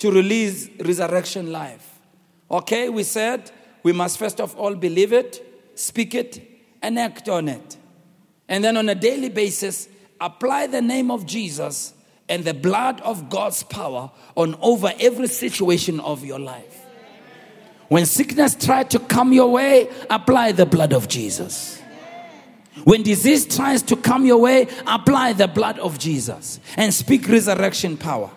to 0.00 0.10
release 0.10 0.68
resurrection 0.80 1.52
life? 1.52 2.00
Okay, 2.50 2.88
we 2.88 3.04
said 3.04 3.52
we 3.84 3.92
must 3.92 4.18
first 4.18 4.40
of 4.40 4.56
all 4.56 4.74
believe 4.74 5.12
it, 5.12 5.70
speak 5.76 6.16
it, 6.16 6.44
and 6.82 6.98
act 6.98 7.28
on 7.28 7.46
it. 7.46 7.76
And 8.48 8.64
then 8.64 8.76
on 8.76 8.88
a 8.88 8.96
daily 8.96 9.28
basis, 9.28 9.88
apply 10.20 10.66
the 10.66 10.82
name 10.82 11.12
of 11.12 11.26
Jesus 11.26 11.94
and 12.28 12.44
the 12.44 12.54
blood 12.54 13.00
of 13.02 13.30
God's 13.30 13.62
power 13.62 14.10
on 14.36 14.56
over 14.60 14.92
every 14.98 15.28
situation 15.28 16.00
of 16.00 16.24
your 16.24 16.40
life. 16.40 16.86
When 17.86 18.04
sickness 18.04 18.56
tries 18.56 18.88
to 18.88 18.98
come 18.98 19.32
your 19.32 19.52
way, 19.52 19.88
apply 20.10 20.50
the 20.50 20.66
blood 20.66 20.92
of 20.92 21.06
Jesus. 21.06 21.79
When 22.84 23.02
disease 23.02 23.46
tries 23.46 23.82
to 23.82 23.96
come 23.96 24.24
your 24.24 24.38
way, 24.38 24.68
apply 24.86 25.34
the 25.34 25.48
blood 25.48 25.78
of 25.78 25.98
Jesus 25.98 26.60
and 26.76 26.94
speak 26.94 27.28
resurrection 27.28 27.96
power. 27.96 28.30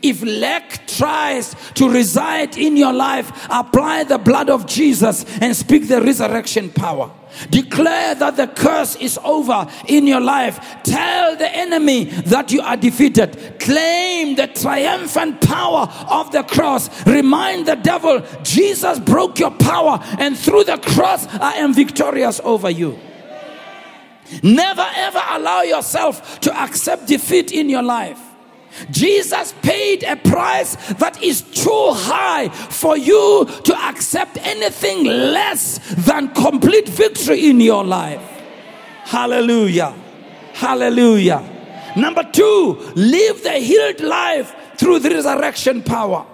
If 0.00 0.22
lack 0.22 0.86
tries 0.86 1.54
to 1.74 1.90
reside 1.90 2.56
in 2.56 2.76
your 2.76 2.92
life, 2.94 3.46
apply 3.50 4.04
the 4.04 4.16
blood 4.16 4.48
of 4.48 4.64
Jesus 4.66 5.26
and 5.42 5.54
speak 5.54 5.88
the 5.88 6.00
resurrection 6.00 6.70
power. 6.70 7.10
Declare 7.50 8.14
that 8.16 8.36
the 8.36 8.46
curse 8.46 8.96
is 8.96 9.18
over 9.24 9.66
in 9.88 10.06
your 10.06 10.20
life. 10.20 10.58
Tell 10.82 11.36
the 11.36 11.50
enemy 11.54 12.04
that 12.04 12.52
you 12.52 12.62
are 12.62 12.76
defeated. 12.76 13.58
Claim 13.58 14.36
the 14.36 14.46
triumphant 14.46 15.40
power 15.42 15.88
of 16.08 16.30
the 16.32 16.42
cross. 16.42 16.88
Remind 17.06 17.66
the 17.66 17.76
devil, 17.76 18.22
Jesus 18.42 18.98
broke 18.98 19.38
your 19.38 19.50
power, 19.50 19.98
and 20.18 20.38
through 20.38 20.64
the 20.64 20.78
cross, 20.78 21.26
I 21.26 21.54
am 21.56 21.74
victorious 21.74 22.40
over 22.44 22.70
you. 22.70 22.98
Never 24.42 24.86
ever 24.94 25.20
allow 25.30 25.62
yourself 25.62 26.40
to 26.40 26.54
accept 26.54 27.06
defeat 27.06 27.52
in 27.52 27.68
your 27.68 27.82
life. 27.82 28.18
Jesus 28.90 29.54
paid 29.62 30.02
a 30.02 30.16
price 30.16 30.76
that 30.94 31.22
is 31.22 31.42
too 31.42 31.90
high 31.92 32.48
for 32.48 32.96
you 32.96 33.44
to 33.64 33.76
accept 33.76 34.38
anything 34.38 35.04
less 35.04 35.78
than 36.06 36.28
complete 36.28 36.88
victory 36.88 37.50
in 37.50 37.60
your 37.60 37.84
life. 37.84 38.22
Hallelujah. 39.04 39.94
Hallelujah. 40.54 41.48
Number 41.96 42.22
two, 42.32 42.78
live 42.94 43.42
the 43.42 43.52
healed 43.52 44.00
life 44.00 44.54
through 44.78 45.00
the 45.00 45.10
resurrection 45.10 45.82
power. 45.82 46.26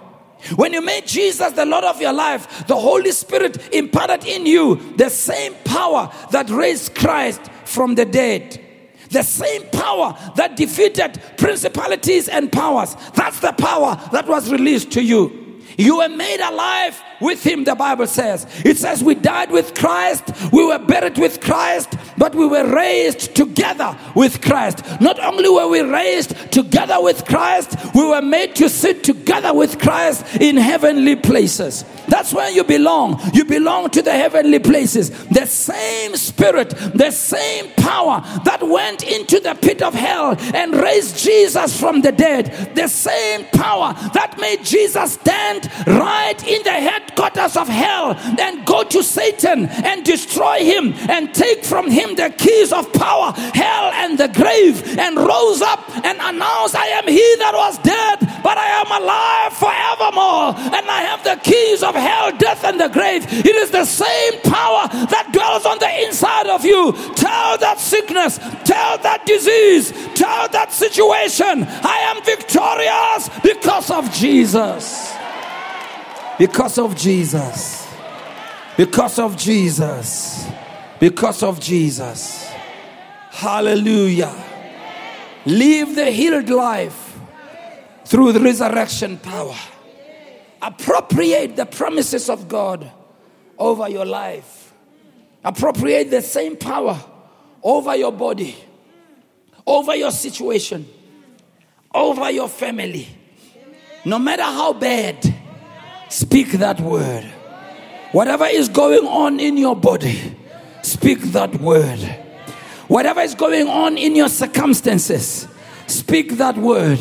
When 0.55 0.71
you 0.71 0.81
made 0.81 1.05
Jesus 1.05 1.51
the 1.51 1.65
Lord 1.65 1.83
of 1.83 1.99
your 1.99 2.13
life, 2.13 2.65
the 2.67 2.75
Holy 2.75 3.11
Spirit 3.11 3.73
imparted 3.73 4.25
in 4.25 4.45
you 4.45 4.75
the 4.95 5.09
same 5.09 5.53
power 5.65 6.09
that 6.31 6.49
raised 6.49 6.95
Christ 6.95 7.41
from 7.69 7.95
the 7.95 8.05
dead. 8.05 8.59
The 9.09 9.23
same 9.23 9.63
power 9.69 10.15
that 10.35 10.55
defeated 10.55 11.21
principalities 11.37 12.27
and 12.27 12.51
powers. 12.51 12.95
That's 13.15 13.39
the 13.39 13.53
power 13.53 13.99
that 14.11 14.27
was 14.27 14.51
released 14.51 14.91
to 14.91 15.01
you. 15.01 15.61
You 15.77 15.97
were 15.97 16.09
made 16.09 16.41
alive 16.41 17.01
with 17.19 17.45
him, 17.45 17.63
the 17.63 17.75
Bible 17.75 18.07
says. 18.07 18.45
It 18.65 18.77
says 18.77 19.03
we 19.03 19.15
died 19.15 19.51
with 19.51 19.75
Christ, 19.75 20.23
we 20.51 20.65
were 20.65 20.79
buried 20.79 21.17
with 21.17 21.41
Christ, 21.41 21.95
but 22.17 22.35
we 22.35 22.47
were 22.47 22.73
raised 22.73 23.35
together 23.35 23.97
with 24.15 24.41
Christ. 24.41 24.83
Not 25.01 25.19
only 25.19 25.49
were 25.49 25.67
we 25.67 25.81
raised 25.81 26.51
together 26.51 27.01
with 27.01 27.25
Christ, 27.25 27.75
we 27.93 28.05
were 28.05 28.21
made 28.21 28.55
to 28.55 28.69
sit 28.69 29.03
together 29.03 29.53
with 29.53 29.79
Christ 29.79 30.25
in 30.41 30.57
heavenly 30.57 31.15
places. 31.15 31.85
That's 32.07 32.33
where 32.33 32.49
you 32.49 32.63
belong. 32.63 33.21
You 33.33 33.45
belong 33.45 33.91
to 33.91 34.01
the 34.01 34.11
heavenly 34.11 34.59
places. 34.59 35.09
The 35.27 35.45
same 35.45 36.15
spirit, 36.15 36.69
the 36.69 37.11
same 37.11 37.71
power 37.73 38.21
that 38.45 38.61
went 38.63 39.03
into 39.03 39.39
the 39.39 39.55
pit 39.55 39.81
of 39.81 39.93
hell 39.93 40.35
and 40.53 40.75
raised 40.75 41.17
Jesus 41.17 41.79
from 41.79 42.01
the 42.01 42.11
dead, 42.11 42.75
the 42.75 42.87
same 42.87 43.45
power 43.53 43.93
that 44.13 44.37
made 44.39 44.65
Jesus 44.65 45.13
stand 45.13 45.69
right 45.85 46.47
in 46.47 46.63
the 46.63 46.71
headquarters 47.09 47.57
of 47.57 47.67
hell 47.67 48.15
and 48.39 48.65
go 48.65 48.83
to 48.83 49.03
Satan 49.03 49.65
and 49.67 50.05
destroy 50.05 50.59
him 50.59 50.93
and 51.09 51.33
take 51.33 51.63
from 51.65 51.89
him 51.89 52.15
the 52.15 52.29
keys 52.37 52.71
of 52.71 52.91
power, 52.93 53.31
hell, 53.53 53.91
and 53.93 54.17
the 54.17 54.27
grave, 54.27 54.97
and 54.97 55.17
rose 55.17 55.61
up 55.61 55.79
and 56.05 56.17
announced, 56.21 56.75
I 56.75 56.87
am 56.87 57.07
he 57.07 57.35
that 57.39 57.53
was 57.53 57.77
dead, 57.79 58.19
but 58.43 58.57
I 58.57 58.67
am 58.81 59.01
alive 59.01 59.53
forevermore, 59.53 60.75
and 60.77 60.89
I 60.89 61.01
have 61.01 61.23
the 61.23 61.39
keys 61.43 61.83
of 61.83 61.95
hell, 61.95 62.31
death, 62.37 62.63
and 62.63 62.79
the 62.79 62.89
grave. 62.89 63.25
It 63.29 63.55
is 63.55 63.71
the 63.71 63.85
same 63.85 64.41
power 64.41 64.87
that 64.87 65.29
dwells 65.31 65.65
on 65.65 65.79
the 65.79 66.05
inside 66.05 66.47
of 66.47 66.65
you. 66.65 66.93
Tell 67.15 67.57
that 67.57 67.79
sickness, 67.79 68.37
tell 68.65 68.97
that 68.99 69.25
disease, 69.25 69.91
tell 70.15 70.47
that 70.49 70.71
situation, 70.71 71.65
I 71.65 72.13
am 72.15 72.23
victorious 72.23 73.29
because 73.43 73.91
of 73.91 74.11
Jesus. 74.11 75.18
Because 76.39 76.77
of 76.77 76.95
Jesus. 76.95 77.85
Because 78.77 79.19
of 79.19 79.35
Jesus. 79.35 80.47
Because 80.97 81.43
of 81.43 81.59
Jesus. 81.59 82.49
Hallelujah. 83.29 84.33
Live 85.45 85.95
the 85.95 86.09
healed 86.09 86.49
life 86.49 87.19
through 88.05 88.31
the 88.31 88.39
resurrection 88.39 89.17
power. 89.17 89.55
Appropriate 90.61 91.57
the 91.57 91.65
promises 91.65 92.29
of 92.29 92.47
God 92.47 92.89
over 93.57 93.89
your 93.89 94.05
life. 94.05 94.73
Appropriate 95.43 96.09
the 96.09 96.21
same 96.21 96.55
power 96.55 96.97
over 97.61 97.95
your 97.97 98.13
body, 98.13 98.55
over 99.67 99.93
your 99.93 100.11
situation, 100.11 100.87
over 101.93 102.31
your 102.31 102.47
family. 102.47 103.07
No 104.05 104.19
matter 104.19 104.43
how 104.43 104.71
bad, 104.71 105.38
speak 106.09 106.51
that 106.53 106.79
word. 106.81 107.23
Whatever 108.11 108.45
is 108.45 108.67
going 108.67 109.05
on 109.05 109.39
in 109.39 109.57
your 109.57 109.75
body, 109.75 110.35
speak 110.81 111.19
that 111.31 111.55
word. 111.61 111.99
Whatever 112.87 113.21
is 113.21 113.35
going 113.35 113.67
on 113.67 113.97
in 113.97 114.15
your 114.15 114.29
circumstances, 114.29 115.47
speak 115.85 116.37
that 116.37 116.57
word. 116.57 116.99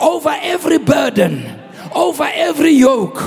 Over 0.00 0.34
every 0.40 0.78
burden, 0.78 1.60
over 1.94 2.24
every 2.32 2.70
yoke, 2.70 3.20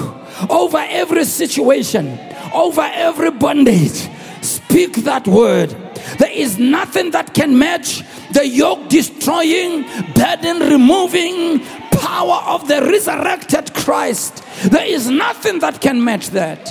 over 0.49 0.79
every 0.79 1.25
situation, 1.25 2.17
over 2.51 2.81
every 2.81 3.29
bondage, 3.29 4.09
speak 4.41 4.95
that 5.03 5.27
word. 5.27 5.69
There 6.17 6.31
is 6.31 6.57
nothing 6.57 7.11
that 7.11 7.35
can 7.35 7.57
match 7.59 8.01
the 8.31 8.47
yoke 8.47 8.89
destroying, 8.89 9.83
burden 10.15 10.59
removing 10.67 11.61
power 12.03 12.41
of 12.47 12.67
the 12.67 12.81
resurrected 12.81 13.73
Christ. 13.73 14.43
There 14.69 14.85
is 14.85 15.09
nothing 15.09 15.59
that 15.59 15.79
can 15.79 16.03
match 16.03 16.31
that. 16.31 16.61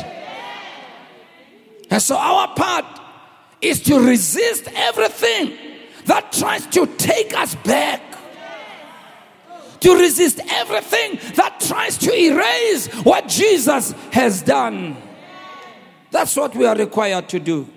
And 1.91 2.03
so 2.03 2.17
our 2.17 2.49
part 2.55 2.85
is 3.63 3.83
to 3.85 3.99
resist 3.99 4.69
everything 4.75 5.57
that 6.05 6.33
tries 6.33 6.67
to 6.67 6.87
take 6.99 7.35
us 7.35 7.55
back. 7.57 8.03
To 9.81 9.95
resist 9.99 10.39
everything 10.49 11.19
that 11.35 11.61
tries 11.61 11.97
to 11.99 12.15
erase 12.15 12.89
what 13.05 13.29
Jesus 13.29 13.93
has 14.13 14.43
done. 14.43 14.97
That's 16.11 16.37
what 16.37 16.55
we 16.55 16.67
are 16.67 16.77
required 16.77 17.29
to 17.31 17.41
do. 17.41 17.69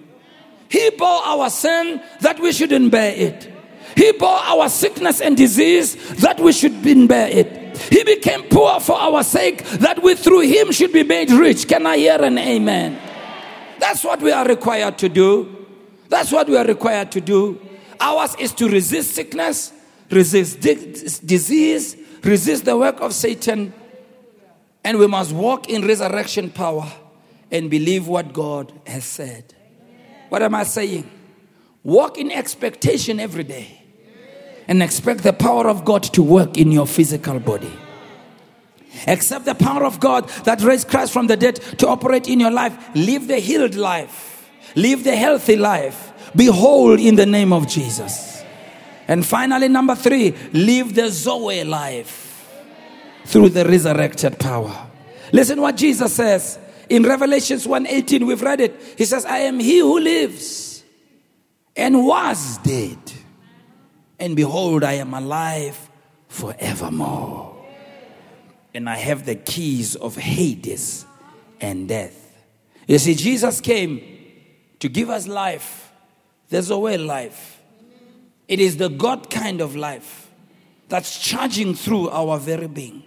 He 0.67 0.89
bore 0.91 1.23
our 1.23 1.49
sin 1.49 2.01
that 2.19 2.39
we 2.39 2.51
shouldn't 2.51 2.91
bear 2.91 3.15
it. 3.15 3.54
He 3.95 4.11
bore 4.11 4.27
our 4.29 4.67
sickness 4.67 5.21
and 5.21 5.37
disease 5.37 5.95
that 6.17 6.39
we 6.39 6.51
shouldn't 6.51 7.07
bear 7.07 7.29
it. 7.29 7.77
He 7.77 8.03
became 8.03 8.43
poor 8.43 8.79
for 8.79 8.99
our 8.99 9.23
sake 9.23 9.63
that 9.79 10.03
we 10.03 10.15
through 10.15 10.41
him 10.41 10.71
should 10.71 10.91
be 10.91 11.03
made 11.03 11.31
rich. 11.31 11.67
Can 11.67 11.85
I 11.85 11.97
hear 11.97 12.21
an 12.21 12.37
amen? 12.37 12.99
That's 13.79 14.03
what 14.03 14.21
we 14.21 14.31
are 14.31 14.45
required 14.45 14.97
to 14.99 15.09
do. 15.09 15.65
That's 16.09 16.31
what 16.31 16.47
we 16.47 16.57
are 16.57 16.65
required 16.65 17.11
to 17.13 17.21
do. 17.21 17.59
Ours 17.99 18.35
is 18.37 18.53
to 18.53 18.69
resist 18.69 19.15
sickness, 19.15 19.71
resist 20.11 20.59
di- 20.59 20.75
disease, 21.25 21.95
resist 22.21 22.65
the 22.65 22.77
work 22.77 22.99
of 22.99 23.13
Satan, 23.13 23.73
and 24.83 24.99
we 24.99 25.07
must 25.07 25.31
walk 25.31 25.69
in 25.69 25.85
resurrection 25.87 26.49
power 26.49 26.91
and 27.49 27.69
believe 27.69 28.07
what 28.07 28.33
God 28.33 28.73
has 28.85 29.05
said. 29.05 29.53
What 30.29 30.43
am 30.43 30.53
I 30.53 30.63
saying? 30.63 31.09
Walk 31.83 32.17
in 32.17 32.31
expectation 32.31 33.19
every 33.19 33.43
day 33.43 33.84
and 34.67 34.81
expect 34.81 35.23
the 35.23 35.33
power 35.33 35.67
of 35.67 35.85
God 35.85 36.03
to 36.03 36.23
work 36.23 36.57
in 36.57 36.71
your 36.71 36.87
physical 36.87 37.39
body. 37.39 37.71
Accept 39.07 39.45
the 39.45 39.55
power 39.55 39.85
of 39.85 39.99
God 39.99 40.27
that 40.45 40.61
raised 40.61 40.87
Christ 40.87 41.11
from 41.11 41.27
the 41.27 41.37
dead 41.37 41.55
to 41.79 41.87
operate 41.87 42.27
in 42.27 42.39
your 42.39 42.51
life. 42.51 42.77
Live 42.95 43.27
the 43.27 43.39
healed 43.39 43.75
life, 43.75 44.49
live 44.75 45.03
the 45.03 45.15
healthy 45.15 45.55
life. 45.55 46.13
Be 46.35 46.47
whole 46.47 46.99
in 46.99 47.15
the 47.15 47.25
name 47.25 47.53
of 47.53 47.67
Jesus. 47.67 48.43
And 49.07 49.25
finally, 49.25 49.67
number 49.67 49.95
three, 49.95 50.33
live 50.51 50.95
the 50.95 51.09
Zoe 51.09 51.63
life 51.63 52.51
through 53.25 53.49
the 53.49 53.65
resurrected 53.65 54.39
power. 54.39 54.87
Listen 55.31 55.61
what 55.61 55.77
Jesus 55.77 56.13
says 56.13 56.59
in 56.89 57.03
Revelations 57.03 57.65
1:18. 57.67 58.25
We've 58.25 58.41
read 58.41 58.61
it. 58.61 58.79
He 58.97 59.05
says, 59.05 59.25
"I 59.25 59.39
am 59.39 59.59
he 59.59 59.79
who 59.79 59.99
lives 59.99 60.83
and 61.75 62.05
was 62.05 62.57
dead, 62.63 62.97
and 64.19 64.35
behold, 64.35 64.83
I 64.83 64.93
am 64.93 65.13
alive 65.13 65.89
forevermore." 66.27 67.55
and 68.75 68.89
I 68.89 68.97
have 68.97 69.25
the 69.25 69.35
keys 69.35 69.95
of 69.95 70.17
Hades 70.17 71.05
and 71.61 71.87
death. 71.87 72.35
You 72.87 72.99
see, 72.99 73.15
Jesus 73.15 73.61
came 73.61 74.01
to 74.79 74.89
give 74.89 75.09
us 75.09 75.27
life. 75.27 75.93
There's 76.49 76.65
Zoe 76.65 76.97
life. 76.97 77.61
It 78.49 78.59
is 78.59 78.75
the 78.75 78.89
God 78.89 79.29
kind 79.29 79.61
of 79.61 79.77
life 79.77 80.29
that's 80.89 81.17
charging 81.19 81.73
through 81.73 82.09
our 82.09 82.37
very 82.37 82.67
being. 82.67 83.03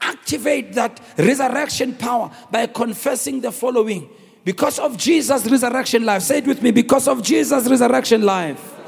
Activate 0.00 0.72
that 0.72 1.00
resurrection 1.16 1.94
power 1.94 2.30
by 2.50 2.66
confessing 2.66 3.40
the 3.40 3.52
following. 3.52 4.10
Because 4.44 4.80
of 4.80 4.96
Jesus' 4.96 5.46
resurrection 5.46 6.04
life, 6.04 6.22
say 6.22 6.38
it 6.38 6.46
with 6.46 6.62
me 6.62 6.72
because 6.72 7.06
of 7.06 7.22
Jesus' 7.22 7.68
resurrection 7.68 8.22
life, 8.22 8.79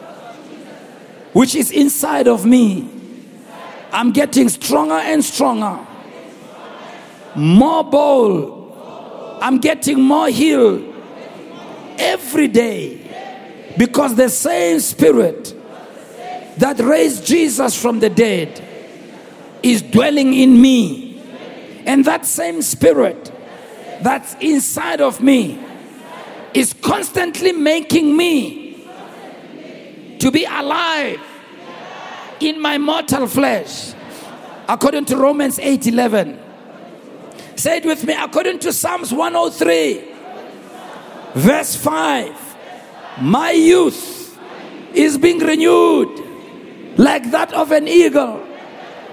which 1.33 1.55
is 1.55 1.71
inside 1.71 2.29
of 2.29 2.45
me, 2.45 2.89
I'm 3.93 4.13
getting 4.13 4.49
stronger 4.49 4.95
and 4.95 5.25
stronger 5.25 5.87
more 7.35 7.85
bold. 7.85 9.39
I'm 9.41 9.59
getting 9.59 10.01
more 10.01 10.29
healed 10.29 10.95
every 11.99 12.49
day 12.49 12.99
because 13.77 14.15
the 14.15 14.29
same 14.29 14.81
spirit 14.81 15.55
that 16.59 16.79
raised 16.79 17.27
Jesus 17.27 17.81
from 17.81 18.01
the 18.01 18.11
dead 18.11 18.63
is 19.63 19.83
dwelling 19.83 20.35
in 20.35 20.61
me. 20.61 21.21
And 21.87 22.05
that 22.05 22.27
same 22.27 22.63
spirit 22.63 23.33
that's 24.03 24.35
inside 24.35 25.01
of 25.01 25.21
me 25.21 25.61
is 26.55 26.73
constantly 26.75 27.53
making 27.53 28.17
me 28.17 28.62
to 30.23 30.31
be 30.31 30.45
alive 30.45 31.21
in 32.41 32.61
my 32.61 32.79
mortal 32.79 33.27
flesh 33.27 33.93
according 34.69 35.05
to 35.05 35.17
Romans 35.17 35.59
8 35.59 35.87
11 35.89 36.39
Say 37.57 37.79
it 37.79 37.85
with 37.85 38.05
me 38.05 38.15
according 38.19 38.59
to 38.61 38.73
Psalms 38.73 39.13
103, 39.13 40.03
verse 41.35 41.77
5. 41.77 42.57
My 43.21 43.51
youth 43.53 44.39
is 44.95 45.19
being 45.19 45.39
renewed 45.39 46.99
like 46.99 47.31
that 47.31 47.53
of 47.53 47.71
an 47.71 47.87
eagle. 47.87 48.45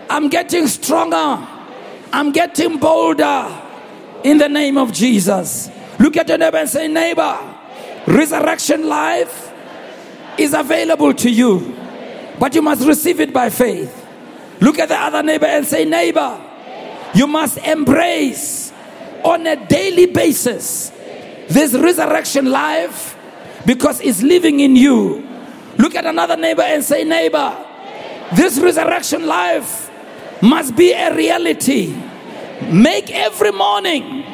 I'm 0.10 0.30
getting 0.30 0.68
stronger. 0.68 1.46
I'm 2.12 2.32
getting 2.32 2.80
bolder 2.80 3.62
in 4.24 4.38
the 4.38 4.50
name 4.50 4.78
of 4.78 4.94
Jesus. 4.94 5.70
Look 6.00 6.18
at 6.18 6.28
your 6.28 6.38
neighbor 6.38 6.58
and 6.58 6.70
say, 6.70 6.88
Neighbor, 6.88 7.38
resurrection 8.08 8.88
life 8.88 9.49
is 10.40 10.54
available 10.54 11.14
to 11.14 11.30
you, 11.30 11.76
but 12.40 12.56
you 12.56 12.62
must 12.62 12.88
receive 12.88 13.20
it 13.20 13.34
by 13.34 13.50
faith. 13.50 13.96
Look 14.62 14.80
at 14.80 14.90
the 14.90 14.98
other 14.98 15.24
neighbor 15.24 15.46
and 15.46 15.66
say, 15.66 15.86
Neighbor, 15.86 16.40
you 17.14 17.28
must 17.28 17.58
embrace 17.60 18.72
on 19.24 19.46
a 19.46 19.68
daily 19.68 20.06
basis 20.06 20.92
this 21.48 21.74
resurrection 21.74 22.46
life 22.46 23.18
because 23.66 24.02
it's 24.02 24.22
living 24.22 24.60
in 24.60 24.76
you. 24.76 25.28
Look 25.78 25.96
at 25.96 26.06
another 26.06 26.38
neighbor 26.38 26.62
and 26.62 26.84
say, 26.84 27.04
Neighbor, 27.04 27.66
this 28.34 28.60
resurrection 28.60 29.26
life 29.26 29.90
must 30.42 30.76
be 30.76 30.92
a 30.92 31.14
reality. 31.16 31.96
Make 32.72 33.12
every 33.12 33.52
morning, 33.52 34.26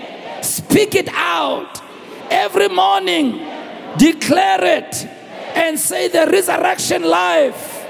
speak 0.42 0.96
it 0.96 1.10
out. 1.10 1.82
Every 2.30 2.68
morning, 2.68 3.38
declare 3.98 4.80
it 4.80 5.15
and 5.56 5.80
say, 5.80 6.08
The 6.08 6.28
resurrection 6.32 7.04
life 7.04 7.86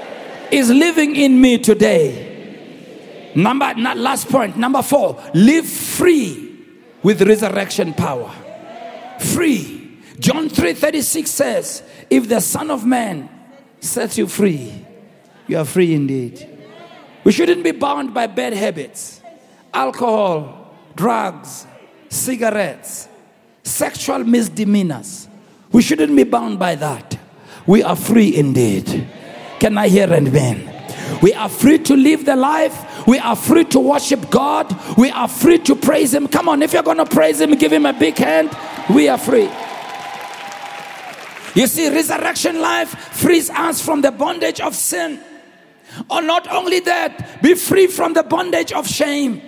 is 0.50 0.70
living 0.70 1.16
in 1.16 1.40
me 1.40 1.58
today. 1.58 3.32
Number, 3.34 3.74
not 3.74 3.98
last 3.98 4.28
point. 4.28 4.56
Number 4.56 4.82
four, 4.82 5.22
live 5.34 5.66
free 5.66 6.46
with 7.02 7.20
resurrection 7.22 7.92
power. 7.92 8.32
Free. 9.18 9.98
John 10.18 10.48
3 10.48 10.72
36 10.72 11.30
says, 11.30 11.82
If 12.08 12.28
the 12.28 12.40
Son 12.40 12.70
of 12.70 12.86
Man 12.86 13.28
sets 13.80 14.16
you 14.16 14.26
free, 14.26 14.84
you 15.46 15.58
are 15.58 15.64
free 15.64 15.94
indeed. 15.94 16.48
We 17.24 17.32
shouldn't 17.32 17.64
be 17.64 17.72
bound 17.72 18.14
by 18.14 18.26
bad 18.28 18.54
habits, 18.54 19.20
alcohol, 19.74 20.74
drugs, 20.94 21.66
cigarettes, 22.08 23.08
sexual 23.62 24.24
misdemeanors. 24.24 25.28
We 25.72 25.82
shouldn't 25.82 26.16
be 26.16 26.24
bound 26.24 26.58
by 26.58 26.76
that. 26.76 27.15
We 27.66 27.82
are 27.82 27.96
free 27.96 28.36
indeed. 28.36 29.08
Can 29.58 29.76
I 29.78 29.88
hear 29.88 30.12
an 30.12 30.28
amen? 30.28 30.72
We 31.22 31.32
are 31.34 31.48
free 31.48 31.78
to 31.78 31.96
live 31.96 32.24
the 32.24 32.36
life. 32.36 33.06
We 33.06 33.18
are 33.18 33.36
free 33.36 33.64
to 33.66 33.80
worship 33.80 34.30
God. 34.30 34.74
We 34.96 35.10
are 35.10 35.28
free 35.28 35.58
to 35.60 35.74
praise 35.74 36.12
Him. 36.12 36.28
Come 36.28 36.48
on, 36.48 36.62
if 36.62 36.72
you're 36.72 36.82
going 36.82 36.98
to 36.98 37.06
praise 37.06 37.40
Him, 37.40 37.52
give 37.56 37.72
Him 37.72 37.86
a 37.86 37.92
big 37.92 38.16
hand. 38.18 38.50
We 38.90 39.08
are 39.08 39.18
free. 39.18 39.50
You 41.54 41.66
see, 41.66 41.88
resurrection 41.88 42.60
life 42.60 42.90
frees 42.90 43.48
us 43.50 43.80
from 43.80 44.02
the 44.02 44.10
bondage 44.10 44.60
of 44.60 44.74
sin. 44.74 45.20
Or 46.10 46.20
not 46.20 46.50
only 46.50 46.80
that, 46.80 47.40
be 47.42 47.54
free 47.54 47.86
from 47.86 48.12
the 48.12 48.22
bondage 48.22 48.72
of 48.72 48.86
shame. 48.86 49.40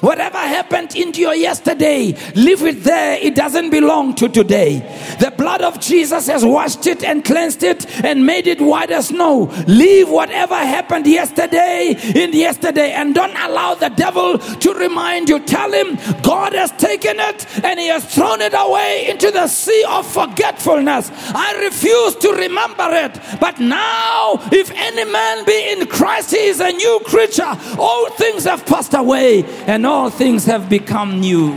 Whatever 0.00 0.38
happened 0.38 0.94
into 0.94 1.20
your 1.20 1.34
yesterday, 1.34 2.14
leave 2.34 2.62
it 2.62 2.84
there. 2.84 3.18
It 3.18 3.34
doesn't 3.34 3.70
belong 3.70 4.14
to 4.16 4.28
today. 4.28 4.80
The 5.20 5.30
blood 5.30 5.62
of 5.62 5.80
Jesus 5.80 6.26
has 6.26 6.44
washed 6.44 6.86
it 6.86 7.02
and 7.02 7.24
cleansed 7.24 7.62
it 7.62 8.04
and 8.04 8.26
made 8.26 8.46
it 8.46 8.60
white 8.60 8.90
as 8.90 9.08
snow. 9.08 9.44
Leave 9.66 10.08
whatever 10.08 10.54
happened 10.54 11.06
yesterday 11.06 11.96
in 12.14 12.32
yesterday 12.32 12.92
and 12.92 13.14
don't 13.14 13.36
allow 13.36 13.74
the 13.74 13.88
devil 13.90 14.38
to 14.38 14.74
remind 14.74 15.28
you. 15.28 15.40
Tell 15.40 15.72
him 15.72 15.96
God 16.22 16.52
has 16.52 16.72
taken 16.72 17.18
it 17.18 17.46
and 17.64 17.80
he 17.80 17.86
has 17.88 18.04
thrown 18.12 18.40
it 18.40 18.54
away 18.54 19.08
into 19.08 19.30
the 19.30 19.46
sea 19.46 19.84
of 19.88 20.06
forgetfulness. 20.06 21.10
I 21.34 21.58
refuse 21.64 22.16
to 22.16 22.32
remember 22.32 22.88
it. 22.90 23.18
But 23.40 23.60
now, 23.60 24.38
if 24.52 24.70
any 24.72 25.10
man 25.10 25.44
be 25.46 25.70
in 25.72 25.86
Christ, 25.86 26.32
he 26.32 26.46
is 26.46 26.60
a 26.60 26.72
new 26.72 27.00
creature. 27.04 27.56
All 27.78 28.10
things 28.10 28.44
have 28.44 28.66
passed 28.66 28.92
away 28.92 29.44
and 29.66 29.75
all 29.84 30.10
things 30.10 30.44
have 30.46 30.68
become 30.70 31.20
new. 31.20 31.52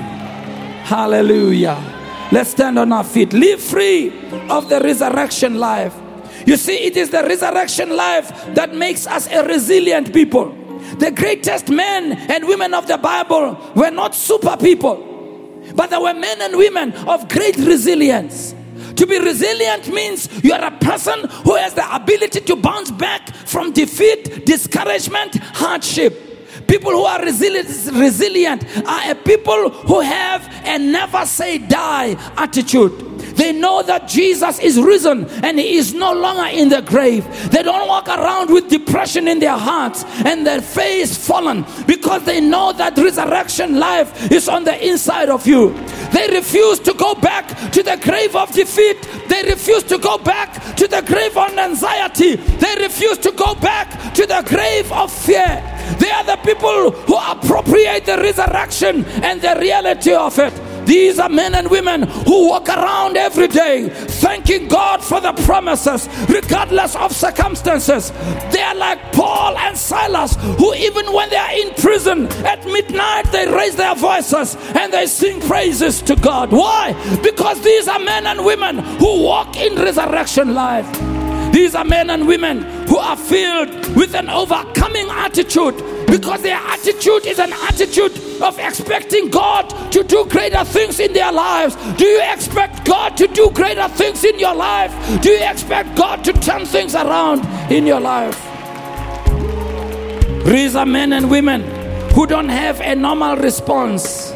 Hallelujah. 0.84 1.78
Let's 2.32 2.50
stand 2.50 2.80
on 2.80 2.92
our 2.92 3.04
feet. 3.04 3.34
Live 3.34 3.62
free 3.62 4.12
of 4.50 4.68
the 4.68 4.80
resurrection 4.80 5.60
life. 5.60 5.96
You 6.46 6.58
see, 6.58 6.76
it 6.76 6.98
is 6.98 7.12
the 7.12 7.24
resurrection 7.24 7.96
life 7.96 8.30
that 8.56 8.74
makes 8.74 9.06
us 9.06 9.28
a 9.32 9.44
resilient 9.46 10.14
people. 10.14 10.56
The 10.98 11.12
greatest 11.12 11.70
men 11.70 12.14
and 12.14 12.48
women 12.48 12.74
of 12.74 12.88
the 12.88 12.98
Bible 12.98 13.60
were 13.76 13.92
not 13.92 14.16
super 14.16 14.58
people, 14.58 14.96
but 15.76 15.92
they 15.92 15.98
were 15.98 16.14
men 16.14 16.42
and 16.42 16.58
women 16.58 16.94
of 17.08 17.30
great 17.30 17.58
resilience. 17.58 18.56
To 18.96 19.06
be 19.06 19.20
resilient 19.20 19.88
means 19.94 20.28
you 20.44 20.54
are 20.54 20.64
a 20.64 20.78
person 20.80 21.28
who 21.44 21.56
has 21.56 21.74
the 21.74 21.96
ability 21.96 22.42
to 22.42 22.56
bounce 22.56 22.92
back 22.92 23.34
from 23.46 23.72
defeat, 23.72 24.46
discouragement, 24.46 25.36
hardship. 25.36 26.29
People 26.70 26.92
who 26.92 27.04
are 27.04 27.24
resilient, 27.24 27.68
resilient 27.94 28.64
are 28.88 29.12
a 29.12 29.16
people 29.16 29.72
who 29.72 30.02
have 30.02 30.48
a 30.66 30.92
never 30.92 31.26
say 31.26 31.58
die 31.58 32.16
attitude. 32.38 33.09
They 33.40 33.54
know 33.54 33.82
that 33.84 34.10
Jesus 34.10 34.60
is 34.60 34.78
risen 34.78 35.26
and 35.46 35.58
he 35.58 35.78
is 35.78 35.94
no 35.94 36.12
longer 36.12 36.50
in 36.52 36.68
the 36.68 36.82
grave. 36.82 37.26
They 37.52 37.64
don't 37.64 37.88
walk 37.88 38.10
around 38.10 38.52
with 38.52 38.68
depression 38.68 39.30
in 39.30 39.40
their 39.40 39.58
hearts 39.58 40.04
and 40.26 40.46
their 40.46 40.60
face 40.62 41.16
fallen 41.26 41.66
because 41.88 42.26
they 42.26 42.42
know 42.42 42.74
that 42.74 42.98
resurrection 42.98 43.80
life 43.80 44.30
is 44.30 44.50
on 44.50 44.66
the 44.66 44.86
inside 44.86 45.30
of 45.30 45.48
you. 45.48 45.72
They 46.12 46.28
refuse 46.28 46.80
to 46.80 46.94
go 46.94 47.16
back 47.16 47.48
to 47.72 47.82
the 47.82 47.98
grave 48.04 48.36
of 48.36 48.52
defeat. 48.52 49.02
They 49.30 49.44
refuse 49.44 49.84
to 49.84 49.98
go 49.98 50.18
back 50.18 50.76
to 50.76 50.86
the 50.90 51.02
grave 51.02 51.38
of 51.38 51.58
anxiety. 51.58 52.36
They 52.36 52.76
refuse 52.82 53.20
to 53.20 53.32
go 53.32 53.56
back 53.56 54.14
to 54.16 54.26
the 54.26 54.44
grave 54.50 54.92
of 54.92 55.14
fear. 55.14 55.64
They 55.98 56.12
are 56.12 56.26
the 56.26 56.40
people 56.44 56.92
who 56.92 57.16
appropriate 57.16 58.06
the 58.06 58.18
resurrection 58.18 59.06
and 59.24 59.40
the 59.40 59.56
reality 59.62 60.12
of 60.12 60.38
it. 60.40 60.69
These 60.90 61.20
are 61.20 61.30
men 61.30 61.54
and 61.54 61.70
women 61.70 62.02
who 62.02 62.48
walk 62.48 62.68
around 62.68 63.16
every 63.16 63.48
day 63.48 63.90
thanking 63.90 64.68
God 64.68 65.04
for 65.04 65.22
the 65.22 65.34
promises, 65.34 66.10
regardless 66.28 66.96
of 66.96 67.12
circumstances. 67.12 68.10
They 68.52 68.64
are 68.64 68.74
like 68.74 69.14
Paul 69.14 69.56
and 69.56 69.78
Silas, 69.78 70.36
who, 70.58 70.74
even 70.74 71.14
when 71.14 71.30
they 71.30 71.36
are 71.36 71.54
in 71.54 71.76
prison 71.76 72.26
at 72.44 72.66
midnight, 72.66 73.32
they 73.32 73.48
raise 73.48 73.76
their 73.76 73.94
voices 73.94 74.56
and 74.76 74.92
they 74.92 75.06
sing 75.06 75.40
praises 75.42 76.02
to 76.02 76.16
God. 76.16 76.52
Why? 76.52 76.94
Because 77.22 77.62
these 77.62 77.88
are 77.88 78.00
men 78.00 78.26
and 78.26 78.44
women 78.44 78.80
who 78.80 79.22
walk 79.22 79.58
in 79.58 79.76
resurrection 79.76 80.56
life. 80.56 80.92
These 81.54 81.76
are 81.76 81.86
men 81.86 82.10
and 82.10 82.28
women 82.28 82.64
who 82.88 82.98
are 82.98 83.18
filled 83.18 83.70
with 83.96 84.16
an 84.16 84.28
overcoming 84.28 85.08
attitude 85.10 85.76
because 86.12 86.42
their 86.42 86.58
attitude 86.58 87.26
is 87.26 87.40
an 87.40 87.54
attitude 87.54 88.18
of 88.42 88.58
expecting 88.58 89.30
God 89.30 89.70
to 89.92 90.04
do 90.04 90.26
greater 90.26 90.64
things 90.64 91.00
in 91.00 91.14
their 91.14 91.32
lives. 91.32 91.76
Do 91.98 92.06
you 92.06 92.22
expect 92.34 92.86
God 92.86 93.16
to 93.18 93.28
do 93.28 93.52
greater 93.52 93.88
things 93.90 94.24
in 94.24 94.40
your 94.40 94.56
life? 94.56 95.22
Do 95.22 95.30
you 95.30 95.44
expect 95.44 95.96
God 95.96 96.24
to 96.26 96.34
turn 96.34 96.66
things 96.66 96.96
around 96.96 97.46
in 97.72 97.86
your 97.86 98.00
life? 98.00 98.36
These 100.46 100.76
are 100.76 100.86
men 100.86 101.14
and 101.14 101.30
women 101.30 101.62
who 102.14 102.26
don't 102.26 102.50
have 102.50 102.82
a 102.82 102.96
normal 102.96 103.38
response, 103.38 104.32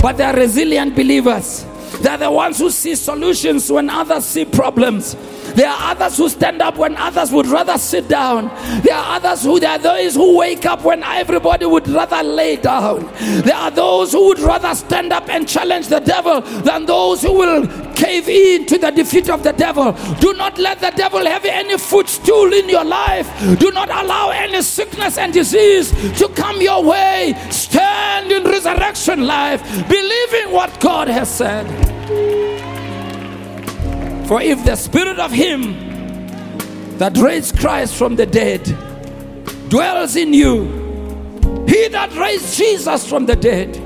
but 0.00 0.12
they're 0.12 0.36
resilient 0.36 0.94
believers. 0.94 1.66
They're 2.02 2.18
the 2.18 2.30
ones 2.30 2.58
who 2.58 2.70
see 2.70 2.94
solutions 2.94 3.70
when 3.70 3.90
others 3.90 4.24
see 4.24 4.44
problems. 4.44 5.16
There 5.54 5.68
are 5.68 5.92
others 5.92 6.16
who 6.16 6.28
stand 6.28 6.62
up 6.62 6.76
when 6.76 6.96
others 6.96 7.32
would 7.32 7.46
rather 7.46 7.78
sit 7.78 8.08
down. 8.08 8.48
There 8.82 8.94
are 8.94 9.16
others 9.16 9.42
who 9.42 9.60
there 9.60 9.70
are 9.70 9.78
those 9.78 10.14
who 10.14 10.36
wake 10.36 10.66
up 10.66 10.82
when 10.84 11.02
everybody 11.02 11.66
would 11.66 11.88
rather 11.88 12.22
lay 12.22 12.56
down. 12.56 13.10
There 13.42 13.56
are 13.56 13.70
those 13.70 14.12
who 14.12 14.28
would 14.28 14.38
rather 14.40 14.74
stand 14.74 15.12
up 15.12 15.28
and 15.28 15.48
challenge 15.48 15.88
the 15.88 16.00
devil 16.00 16.40
than 16.40 16.86
those 16.86 17.22
who 17.22 17.32
will 17.32 17.66
cave 17.94 18.28
in 18.28 18.66
to 18.66 18.78
the 18.78 18.90
defeat 18.90 19.28
of 19.28 19.42
the 19.42 19.52
devil. 19.52 19.92
Do 20.20 20.32
not 20.34 20.58
let 20.58 20.80
the 20.80 20.90
devil 20.90 21.24
have 21.26 21.44
any 21.44 21.76
footstool 21.78 22.52
in 22.52 22.68
your 22.68 22.84
life. 22.84 23.28
Do 23.58 23.70
not 23.70 23.88
allow 23.90 24.30
any 24.30 24.62
sickness 24.62 25.18
and 25.18 25.32
disease 25.32 25.90
to 26.18 26.28
come 26.28 26.60
your 26.60 26.82
way. 26.82 27.34
Stand 27.50 28.32
in 28.32 28.44
resurrection 28.44 29.26
life, 29.26 29.62
believing 29.88 30.52
what 30.52 30.80
God 30.80 31.08
has 31.08 31.28
said. 31.28 31.66
For 34.30 34.40
if 34.40 34.64
the 34.64 34.76
spirit 34.76 35.18
of 35.18 35.32
him 35.32 35.74
that 36.98 37.16
raised 37.16 37.58
Christ 37.58 37.96
from 37.96 38.14
the 38.14 38.26
dead 38.26 38.62
dwells 39.68 40.14
in 40.14 40.32
you, 40.32 40.66
he 41.66 41.88
that 41.88 42.14
raised 42.14 42.56
Jesus 42.56 43.04
from 43.08 43.26
the 43.26 43.34
dead 43.34 43.76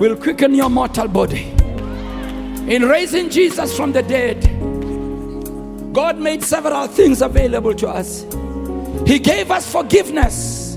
will 0.00 0.16
quicken 0.16 0.52
your 0.52 0.68
mortal 0.68 1.06
body. 1.06 1.50
In 2.66 2.88
raising 2.88 3.30
Jesus 3.30 3.76
from 3.76 3.92
the 3.92 4.02
dead, 4.02 4.42
God 5.94 6.18
made 6.18 6.42
several 6.42 6.88
things 6.88 7.22
available 7.22 7.74
to 7.74 7.88
us. 7.88 8.26
He 9.06 9.20
gave 9.20 9.52
us 9.52 9.70
forgiveness 9.70 10.74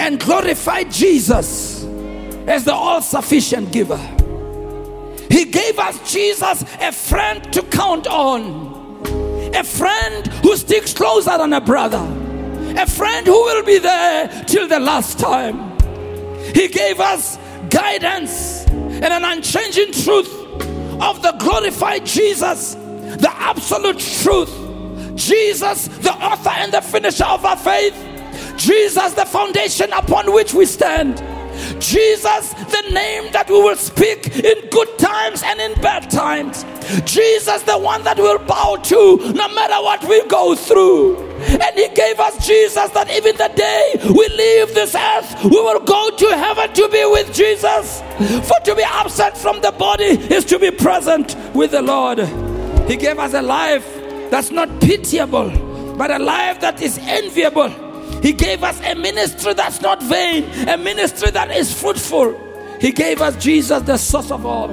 and 0.00 0.18
glorified 0.18 0.90
Jesus 0.90 1.84
as 2.48 2.64
the 2.64 2.74
all 2.74 3.00
sufficient 3.00 3.70
giver. 3.70 4.15
He 5.30 5.44
gave 5.46 5.78
us 5.78 6.12
Jesus, 6.12 6.62
a 6.80 6.92
friend 6.92 7.52
to 7.52 7.62
count 7.62 8.06
on, 8.06 9.04
a 9.54 9.64
friend 9.64 10.26
who 10.42 10.56
sticks 10.56 10.92
closer 10.92 11.36
than 11.38 11.52
a 11.52 11.60
brother, 11.60 12.04
a 12.76 12.86
friend 12.86 13.26
who 13.26 13.32
will 13.32 13.64
be 13.64 13.78
there 13.78 14.28
till 14.46 14.68
the 14.68 14.78
last 14.78 15.18
time. 15.18 15.78
He 16.54 16.68
gave 16.68 17.00
us 17.00 17.38
guidance 17.70 18.66
and 18.66 19.04
an 19.04 19.24
unchanging 19.24 19.92
truth 19.92 20.32
of 21.00 21.22
the 21.22 21.34
glorified 21.38 22.06
Jesus, 22.06 22.74
the 22.74 23.30
absolute 23.32 23.98
truth. 23.98 24.50
Jesus, 25.16 25.88
the 25.88 26.12
author 26.12 26.50
and 26.50 26.72
the 26.72 26.82
finisher 26.82 27.24
of 27.24 27.44
our 27.44 27.56
faith. 27.56 27.94
Jesus, 28.56 29.14
the 29.14 29.24
foundation 29.24 29.92
upon 29.92 30.32
which 30.32 30.54
we 30.54 30.66
stand. 30.66 31.22
Jesus, 31.78 32.52
the 32.52 32.90
name 32.92 33.30
that 33.32 33.48
we 33.48 33.54
will 33.54 33.76
speak 33.76 34.36
in 34.36 34.68
good 34.70 34.98
times 34.98 35.42
and 35.44 35.60
in 35.60 35.74
bad 35.80 36.10
times. 36.10 36.64
Jesus, 37.04 37.62
the 37.62 37.78
one 37.78 38.02
that 38.04 38.16
we'll 38.16 38.38
bow 38.38 38.76
to 38.76 39.16
no 39.32 39.48
matter 39.48 39.82
what 39.82 40.04
we 40.04 40.26
go 40.28 40.54
through. 40.54 41.16
And 41.38 41.74
He 41.74 41.88
gave 41.94 42.20
us 42.20 42.46
Jesus 42.46 42.90
that 42.90 43.10
even 43.10 43.36
the 43.36 43.50
day 43.54 43.92
we 44.04 44.28
leave 44.28 44.74
this 44.74 44.94
earth, 44.94 45.44
we 45.44 45.50
will 45.50 45.80
go 45.80 46.10
to 46.10 46.26
heaven 46.36 46.72
to 46.74 46.88
be 46.88 47.04
with 47.06 47.34
Jesus. 47.34 48.00
For 48.48 48.60
to 48.64 48.74
be 48.74 48.82
absent 48.82 49.36
from 49.36 49.60
the 49.60 49.72
body 49.72 50.04
is 50.04 50.44
to 50.46 50.58
be 50.58 50.70
present 50.70 51.36
with 51.54 51.72
the 51.72 51.82
Lord. 51.82 52.20
He 52.88 52.96
gave 52.96 53.18
us 53.18 53.34
a 53.34 53.42
life 53.42 53.86
that's 54.30 54.50
not 54.50 54.80
pitiable, 54.80 55.50
but 55.96 56.10
a 56.10 56.18
life 56.18 56.60
that 56.60 56.80
is 56.80 56.98
enviable 56.98 57.85
he 58.26 58.32
gave 58.32 58.64
us 58.64 58.80
a 58.80 58.96
ministry 58.96 59.54
that's 59.54 59.80
not 59.80 60.02
vain, 60.02 60.42
a 60.68 60.76
ministry 60.76 61.30
that 61.30 61.48
is 61.52 61.72
fruitful. 61.72 62.34
He 62.80 62.90
gave 62.90 63.20
us 63.20 63.36
Jesus, 63.36 63.84
the 63.84 63.96
source 63.96 64.32
of 64.32 64.44
all, 64.44 64.72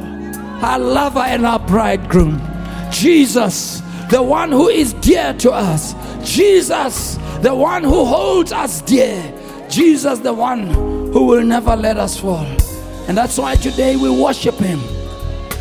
our 0.65 0.79
lover 0.79 1.19
and 1.19 1.45
our 1.45 1.59
bridegroom. 1.59 2.41
Jesus, 2.89 3.79
the 4.09 4.23
one 4.23 4.51
who 4.51 4.69
is 4.69 4.93
dear 4.93 5.35
to 5.35 5.51
us. 5.51 5.93
Jesus, 6.27 7.19
the 7.41 7.53
one 7.53 7.83
who 7.83 8.05
holds 8.05 8.51
us 8.51 8.81
dear. 8.81 9.21
Jesus, 9.69 10.17
the 10.17 10.33
one 10.33 10.71
who 11.11 11.23
will 11.27 11.43
never 11.43 11.75
let 11.75 11.97
us 11.97 12.19
fall. 12.19 12.47
And 13.07 13.15
that's 13.15 13.37
why 13.37 13.53
today 13.53 13.97
we 13.97 14.09
worship 14.09 14.55
Him 14.55 14.79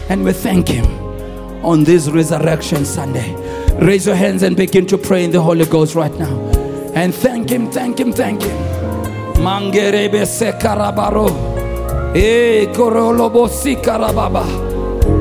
and 0.09 0.25
we 0.25 0.33
thank 0.33 0.67
Him 0.67 0.87
on 1.63 1.85
this 1.85 2.09
Resurrection 2.09 2.87
Sunday. 2.87 3.35
Raise 3.85 4.07
your 4.07 4.17
hands 4.17 4.43
and 4.43 4.57
begin 4.57 4.87
to 4.87 4.97
pray 4.97 5.25
in 5.25 5.31
the 5.31 5.43
Holy 5.43 5.67
Ghost 5.67 5.95
right 5.95 6.15
now 6.15 6.62
and 6.95 7.15
thank 7.15 7.51
Him, 7.51 7.71
thank 7.71 7.99
Him, 7.99 8.13
thank 8.13 8.43
Him. 8.43 8.57
Mangerebe 9.43 10.27
sekarabaro. 10.27 11.29
E 12.15 12.69
korolobo 12.75 13.49
sikarababa. 13.49 14.45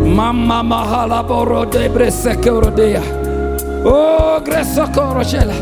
Mama 0.06 0.64
mahala 0.64 1.24
boro 1.24 1.66
debre 1.66 2.12
sekorodea. 2.12 3.02
Oh, 3.86 4.40
gresokoroshela. 4.44 5.56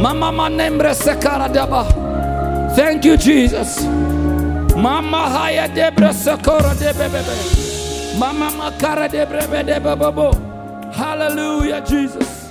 Mama 0.00 0.32
manembre 0.32 0.94
sekaradaba. 0.94 1.84
Thank 2.74 3.04
you, 3.04 3.16
Jesus. 3.16 3.84
Mama 4.76 5.28
haya 5.28 5.68
debra 5.68 6.12
sakora 6.14 6.74
de 6.74 6.92
bebebe. 6.94 7.36
Mama 8.18 8.50
makara 8.50 9.08
de 9.08 9.26
brebe 9.26 9.62
de. 9.64 9.80
Hallelujah, 10.92 11.80
Jesus. 11.80 12.41